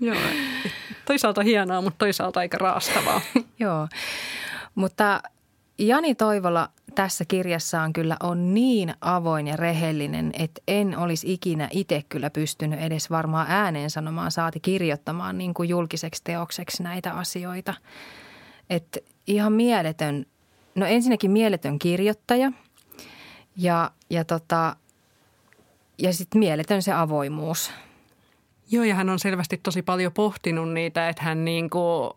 Joo, 0.00 0.16
toisaalta 1.04 1.42
hienoa, 1.42 1.80
mutta 1.80 1.98
toisaalta 1.98 2.40
aika 2.40 2.58
raastavaa. 2.58 3.20
Joo, 3.58 3.88
mutta 4.74 5.22
Jani 5.78 6.14
Toivola 6.14 6.68
tässä 6.96 7.24
kirjassaan 7.24 7.92
kyllä 7.92 8.16
on 8.22 8.54
niin 8.54 8.94
avoin 9.00 9.46
ja 9.46 9.56
rehellinen, 9.56 10.30
että 10.38 10.62
en 10.68 10.98
olisi 10.98 11.32
ikinä 11.32 11.68
itse 11.70 12.02
kyllä 12.08 12.30
pystynyt 12.30 12.80
edes 12.80 13.10
varmaan 13.10 13.46
ääneen 13.50 13.90
sanomaan 13.90 14.30
saati 14.30 14.60
kirjoittamaan 14.60 15.38
niin 15.38 15.54
kuin 15.54 15.68
julkiseksi 15.68 16.24
teokseksi 16.24 16.82
näitä 16.82 17.12
asioita. 17.12 17.74
Että 18.70 19.00
ihan 19.26 19.52
mieletön, 19.52 20.26
no 20.74 20.86
ensinnäkin 20.86 21.30
mieletön 21.30 21.78
kirjoittaja 21.78 22.52
ja, 23.56 23.90
ja, 24.10 24.24
tota, 24.24 24.76
ja 25.98 26.12
sitten 26.12 26.38
mieletön 26.38 26.82
se 26.82 26.92
avoimuus. 26.92 27.70
Joo, 28.70 28.84
ja 28.84 28.94
hän 28.94 29.08
on 29.08 29.18
selvästi 29.18 29.60
tosi 29.62 29.82
paljon 29.82 30.12
pohtinut 30.12 30.72
niitä, 30.72 31.08
että 31.08 31.22
hän 31.22 31.44
niin 31.44 31.70
kuin 31.70 32.10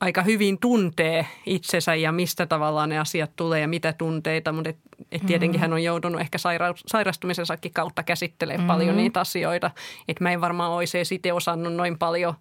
aika 0.00 0.22
hyvin 0.22 0.58
tuntee 0.60 1.26
itsensä 1.46 1.94
ja 1.94 2.12
mistä 2.12 2.46
tavallaan 2.46 2.88
ne 2.88 2.98
asiat 2.98 3.30
tulee 3.36 3.60
ja 3.60 3.68
mitä 3.68 3.92
tunteita, 3.92 4.52
mutta 4.52 4.70
et, 4.70 4.78
et 5.12 5.26
tietenkin 5.26 5.60
mm-hmm. 5.60 5.60
hän 5.60 5.72
on 5.72 5.82
joutunut 5.82 6.20
ehkä 6.20 6.38
saira- 6.38 6.82
sairastumisensakin 6.86 7.72
kautta 7.72 8.02
käsittelemään 8.02 8.60
mm-hmm. 8.60 8.66
paljon 8.66 8.96
niitä 8.96 9.20
asioita. 9.20 9.70
Että 10.08 10.24
mä 10.24 10.30
en 10.30 10.40
varmaan 10.40 10.72
olisi 10.72 11.14
itse 11.14 11.32
osannut 11.32 11.74
noin 11.74 11.98
paljon 11.98 12.34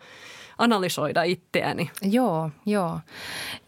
analysoida 0.57 1.23
itseäni. 1.23 1.91
Joo, 2.01 2.49
joo. 2.65 2.99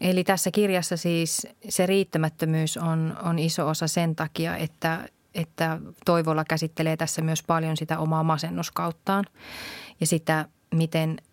Eli 0.00 0.24
tässä 0.24 0.50
kirjassa 0.50 0.96
siis 0.96 1.46
se 1.68 1.86
riittämättömyys 1.86 2.76
on, 2.76 3.16
on 3.22 3.38
iso 3.38 3.68
osa 3.68 3.88
sen 3.88 4.16
takia, 4.16 4.56
että, 4.56 5.08
että 5.34 5.78
Toivolla 6.04 6.44
käsittelee 6.44 6.96
tässä 6.96 7.22
myös 7.22 7.42
paljon 7.42 7.76
sitä 7.76 7.98
omaa 7.98 8.22
masennuskauttaan 8.22 9.24
ja 10.00 10.06
sitä, 10.06 10.44
miten– 10.74 11.16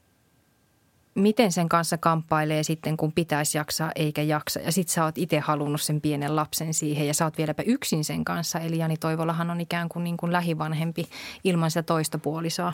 miten 1.18 1.52
sen 1.52 1.70
kanssa 1.70 1.98
kamppailee 1.98 2.64
sitten, 2.64 2.98
kun 2.98 3.12
pitäisi 3.12 3.58
jaksaa 3.58 3.92
eikä 3.96 4.22
jaksa. 4.22 4.60
Ja 4.60 4.72
sit 4.72 4.90
sä 4.90 5.04
oot 5.04 5.18
itse 5.18 5.40
halunnut 5.40 5.82
sen 5.82 6.02
pienen 6.02 6.36
lapsen 6.36 6.74
siihen 6.74 7.08
ja 7.08 7.14
sä 7.14 7.26
oot 7.26 7.38
vieläpä 7.38 7.64
yksin 7.66 8.04
sen 8.04 8.26
kanssa. 8.26 8.60
Eli 8.60 8.78
Jani 8.78 8.98
Toivolahan 8.98 9.50
on 9.50 9.62
ikään 9.62 9.90
kuin, 9.90 10.04
niin 10.04 10.18
kuin 10.18 10.32
lähivanhempi 10.32 11.10
ilman 11.44 11.72
sitä 11.72 11.84
toista 11.84 12.18
puolisoa. 12.18 12.74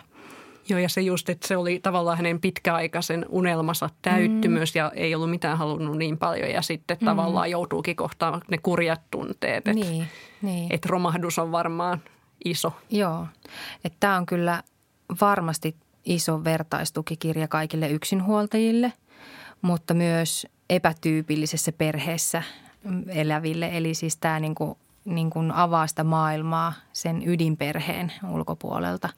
Joo, 0.70 0.80
ja 0.80 0.90
se 0.90 1.02
just, 1.02 1.30
että 1.30 1.48
se 1.48 1.58
oli 1.58 1.80
tavallaan 1.80 2.18
hänen 2.18 2.42
pitkäaikaisen 2.42 3.26
unelmansa 3.30 3.90
täyttymys 4.02 4.76
mm. 4.76 4.80
ja 4.80 4.92
ei 4.96 5.16
ollut 5.16 5.30
mitään 5.30 5.58
halunnut 5.58 5.98
niin 5.98 6.18
paljon. 6.18 6.50
Ja 6.50 6.62
sitten 6.62 6.98
mm. 7.02 7.06
tavallaan 7.06 7.52
joutuukin 7.52 7.96
kohtaamaan 7.96 8.42
ne 8.52 8.58
kurjat 8.58 9.02
tunteet, 9.12 9.58
että 9.58 9.74
niin, 9.74 10.08
niin. 10.42 10.74
et 10.74 10.86
romahdus 10.86 11.40
on 11.40 11.52
varmaan 11.52 12.02
iso. 12.46 12.74
Joo, 12.90 13.28
että 13.84 13.98
tämä 14.00 14.18
on 14.18 14.26
kyllä 14.26 14.64
varmasti 15.22 15.76
iso 16.06 16.44
vertaistukikirja 16.44 17.48
kaikille 17.48 17.90
yksinhuoltajille, 17.90 18.94
mutta 19.62 19.94
myös 19.94 20.48
epätyypillisessä 20.70 21.72
perheessä 21.72 22.44
eläville. 23.08 23.70
Eli 23.74 23.94
siis 23.94 24.18
tämä 24.18 24.40
niin 24.40 24.56
kuin, 24.56 24.78
niin 25.06 25.30
kuin 25.30 25.52
avaa 25.52 25.88
sitä 25.88 26.04
maailmaa 26.04 26.74
sen 26.94 27.28
ydinperheen 27.28 28.14
ulkopuolelta 28.32 29.10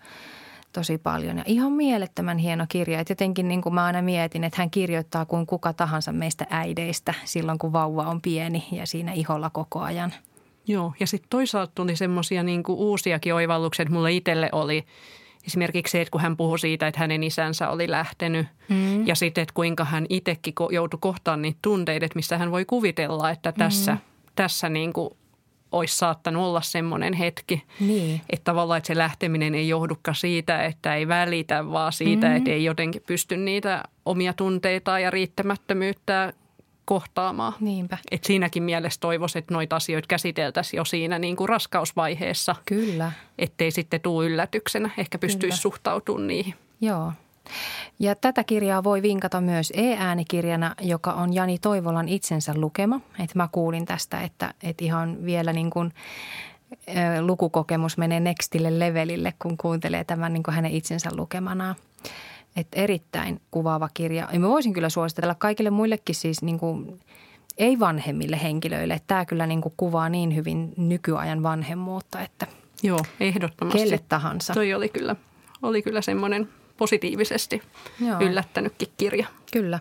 tosi 0.73 0.97
paljon. 0.97 1.37
Ja 1.37 1.43
ihan 1.47 1.71
mielettömän 1.71 2.37
hieno 2.37 2.65
kirja. 2.69 2.99
Et 2.99 3.09
jotenkin 3.09 3.47
niin 3.47 3.61
kuin 3.61 3.75
mä 3.75 3.85
aina 3.85 4.01
mietin, 4.01 4.43
että 4.43 4.61
hän 4.61 4.71
kirjoittaa 4.71 5.25
kuin 5.25 5.45
kuka 5.45 5.73
tahansa 5.73 6.11
meistä 6.11 6.47
äideistä 6.49 7.13
silloin, 7.25 7.59
kun 7.59 7.73
vauva 7.73 8.03
on 8.03 8.21
pieni 8.21 8.67
ja 8.71 8.87
siinä 8.87 9.13
iholla 9.13 9.49
koko 9.49 9.79
ajan. 9.79 10.13
Joo, 10.67 10.93
ja 10.99 11.07
sitten 11.07 11.29
toisaalta 11.29 11.71
tuli 11.75 11.95
semmoisia 11.95 12.43
niin 12.43 12.63
uusiakin 12.67 13.33
oivalluksia, 13.33 13.83
että 13.83 13.93
mulle 13.93 14.11
itselle 14.11 14.49
oli– 14.51 14.85
Esimerkiksi 15.47 15.91
se, 15.91 16.01
että 16.01 16.11
kun 16.11 16.21
hän 16.21 16.37
puhui 16.37 16.59
siitä, 16.59 16.87
että 16.87 16.99
hänen 16.99 17.23
isänsä 17.23 17.69
oli 17.69 17.91
lähtenyt 17.91 18.47
mm. 18.69 19.07
ja 19.07 19.15
sitten, 19.15 19.41
että 19.41 19.53
kuinka 19.53 19.85
hän 19.85 20.05
itsekin 20.09 20.53
joutui 20.71 20.99
kohtaan 21.01 21.41
niitä 21.41 21.59
tunteita, 21.61 22.05
että 22.05 22.15
missä 22.15 22.37
hän 22.37 22.51
voi 22.51 22.65
kuvitella, 22.65 23.31
että 23.31 23.51
tässä, 23.51 23.91
mm. 23.91 23.99
tässä 24.35 24.69
niin 24.69 24.93
kuin 24.93 25.09
olisi 25.71 25.97
saattanut 25.97 26.43
olla 26.43 26.61
semmoinen 26.61 27.13
hetki. 27.13 27.63
Niin. 27.79 28.21
Että 28.29 28.43
tavallaan 28.43 28.77
että 28.77 28.87
se 28.87 28.97
lähteminen 28.97 29.55
ei 29.55 29.67
johdukaan 29.67 30.15
siitä, 30.15 30.63
että 30.63 30.95
ei 30.95 31.07
välitä, 31.07 31.71
vaan 31.71 31.93
siitä, 31.93 32.27
mm-hmm. 32.27 32.37
että 32.37 32.51
ei 32.51 32.63
jotenkin 32.63 33.03
pysty 33.07 33.37
niitä 33.37 33.83
omia 34.05 34.33
tunteita 34.33 34.99
ja 34.99 35.11
riittämättömyyttä 35.11 36.33
kohtaamaan. 36.85 37.53
Niinpä. 37.59 37.97
Et 38.11 38.23
siinäkin 38.23 38.63
mielessä 38.63 38.99
toivoisin, 38.99 39.39
että 39.39 39.53
noita 39.53 39.75
asioita 39.75 40.07
käsiteltäisiin 40.07 40.77
jo 40.77 40.85
siinä 40.85 41.19
niin 41.19 41.35
kuin 41.35 41.49
raskausvaiheessa. 41.49 42.55
Kyllä. 42.65 43.11
Ettei 43.37 43.71
sitten 43.71 44.01
tule 44.01 44.25
yllätyksenä. 44.25 44.89
Ehkä 44.97 45.17
pystyisi 45.17 45.57
suhtautumaan 45.57 46.27
niihin. 46.27 46.53
Joo. 46.81 47.11
Ja 47.99 48.15
tätä 48.15 48.43
kirjaa 48.43 48.83
voi 48.83 49.01
vinkata 49.01 49.41
myös 49.41 49.73
e-äänikirjana, 49.75 50.75
joka 50.81 51.13
on 51.13 51.33
Jani 51.33 51.57
Toivolan 51.59 52.07
itsensä 52.07 52.53
lukema. 52.55 53.01
Et 53.23 53.35
mä 53.35 53.49
kuulin 53.51 53.85
tästä, 53.85 54.21
että, 54.21 54.53
että 54.63 54.85
ihan 54.85 55.25
vielä 55.25 55.53
niin 55.53 55.69
kuin 55.69 55.93
lukukokemus 57.21 57.97
menee 57.97 58.19
nextille 58.19 58.79
levelille, 58.79 59.33
kun 59.39 59.57
kuuntelee 59.57 60.03
tämän 60.03 60.33
niin 60.33 60.43
kuin 60.43 60.55
hänen 60.55 60.71
itsensä 60.71 61.09
lukemanaan. 61.15 61.75
Et 62.55 62.67
erittäin 62.73 63.41
kuvaava 63.51 63.89
kirja. 63.93 64.29
Ja 64.33 64.39
mä 64.39 64.49
voisin 64.49 64.73
kyllä 64.73 64.89
suositella 64.89 65.35
kaikille 65.35 65.69
muillekin 65.69 66.15
siis 66.15 66.41
niin 66.41 66.59
kuin 66.59 66.99
ei 67.57 67.79
vanhemmille 67.79 68.39
henkilöille. 68.43 69.01
Tämä 69.07 69.25
kyllä 69.25 69.47
niin 69.47 69.61
kuin 69.61 69.73
kuvaa 69.77 70.09
niin 70.09 70.35
hyvin 70.35 70.73
nykyajan 70.77 71.43
vanhemmuutta, 71.43 72.21
että 72.21 72.47
Joo, 72.83 72.99
ehdottomasti. 73.19 73.79
kelle 73.79 73.99
tahansa. 74.09 74.53
Toi 74.53 74.73
oli 74.73 74.89
kyllä, 74.89 75.15
oli 75.61 75.81
kyllä 75.81 76.01
semmoinen 76.01 76.49
positiivisesti 76.77 77.61
Joo. 78.07 78.19
yllättänytkin 78.19 78.87
kirja. 78.97 79.27
Kyllä. 79.53 79.79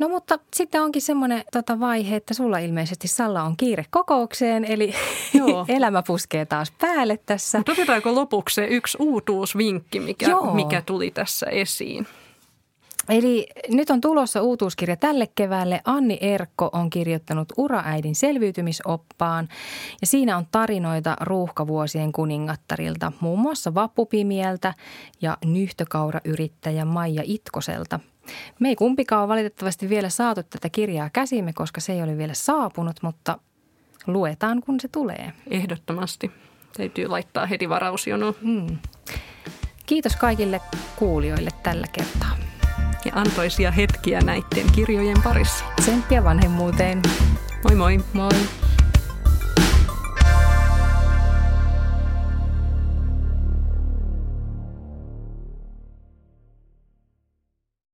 No 0.00 0.08
mutta 0.08 0.38
sitten 0.56 0.82
onkin 0.82 1.02
semmoinen 1.02 1.44
tota 1.52 1.80
vaihe, 1.80 2.16
että 2.16 2.34
sulla 2.34 2.58
ilmeisesti 2.58 3.08
Salla 3.08 3.42
on 3.42 3.56
kiire 3.56 3.84
kokoukseen, 3.90 4.64
eli 4.64 4.94
Joo. 5.34 5.64
elämä 5.68 6.02
puskee 6.06 6.46
taas 6.46 6.72
päälle 6.80 7.18
tässä. 7.26 7.58
Mutta 7.58 7.72
otetaanko 7.72 8.14
lopuksi 8.14 8.54
se 8.54 8.66
yksi 8.66 8.98
uutuusvinkki, 9.00 10.00
mikä, 10.00 10.30
Joo. 10.30 10.54
mikä 10.54 10.82
tuli 10.82 11.10
tässä 11.10 11.46
esiin? 11.46 12.06
Eli 13.08 13.46
nyt 13.68 13.90
on 13.90 14.00
tulossa 14.00 14.42
uutuuskirja 14.42 14.96
tälle 14.96 15.28
keväälle. 15.34 15.80
Anni 15.84 16.18
Erkko 16.20 16.70
on 16.72 16.90
kirjoittanut 16.90 17.52
Uraäidin 17.56 18.14
selviytymisoppaan 18.14 19.48
ja 20.00 20.06
siinä 20.06 20.36
on 20.36 20.46
tarinoita 20.52 21.16
ruuhkavuosien 21.20 22.12
kuningattarilta, 22.12 23.12
muun 23.20 23.38
muassa 23.38 23.74
Vappupimieltä 23.74 24.74
ja 25.22 25.38
nyhtökaurayrittäjä 25.44 26.84
Maija 26.84 27.22
Itkoselta. 27.24 28.00
Me 28.58 28.68
ei 28.68 28.76
kumpikaan 28.76 29.28
valitettavasti 29.28 29.88
vielä 29.88 30.08
saatu 30.08 30.42
tätä 30.42 30.68
kirjaa 30.68 31.10
käsimme, 31.12 31.52
koska 31.52 31.80
se 31.80 31.92
ei 31.92 32.02
ole 32.02 32.18
vielä 32.18 32.34
saapunut, 32.34 32.96
mutta 33.02 33.38
luetaan 34.06 34.60
kun 34.60 34.80
se 34.80 34.88
tulee. 34.88 35.32
Ehdottomasti. 35.50 36.30
Täytyy 36.76 37.08
laittaa 37.08 37.46
heti 37.46 37.68
varausjono 37.68 38.34
Mm. 38.42 38.78
Kiitos 39.86 40.16
kaikille 40.16 40.60
kuulijoille 40.96 41.50
tällä 41.62 41.86
kertaa. 41.92 42.36
ja 43.04 43.12
antoisia 43.14 43.70
hetkiä 43.70 44.20
näiden 44.20 44.72
kirjojen 44.74 45.22
parissa. 45.24 45.64
Tsemppiä 45.80 46.24
vanhemmuuteen. 46.24 47.02
Moi 47.64 47.74
moi! 47.76 48.00
Moi! 48.12 48.30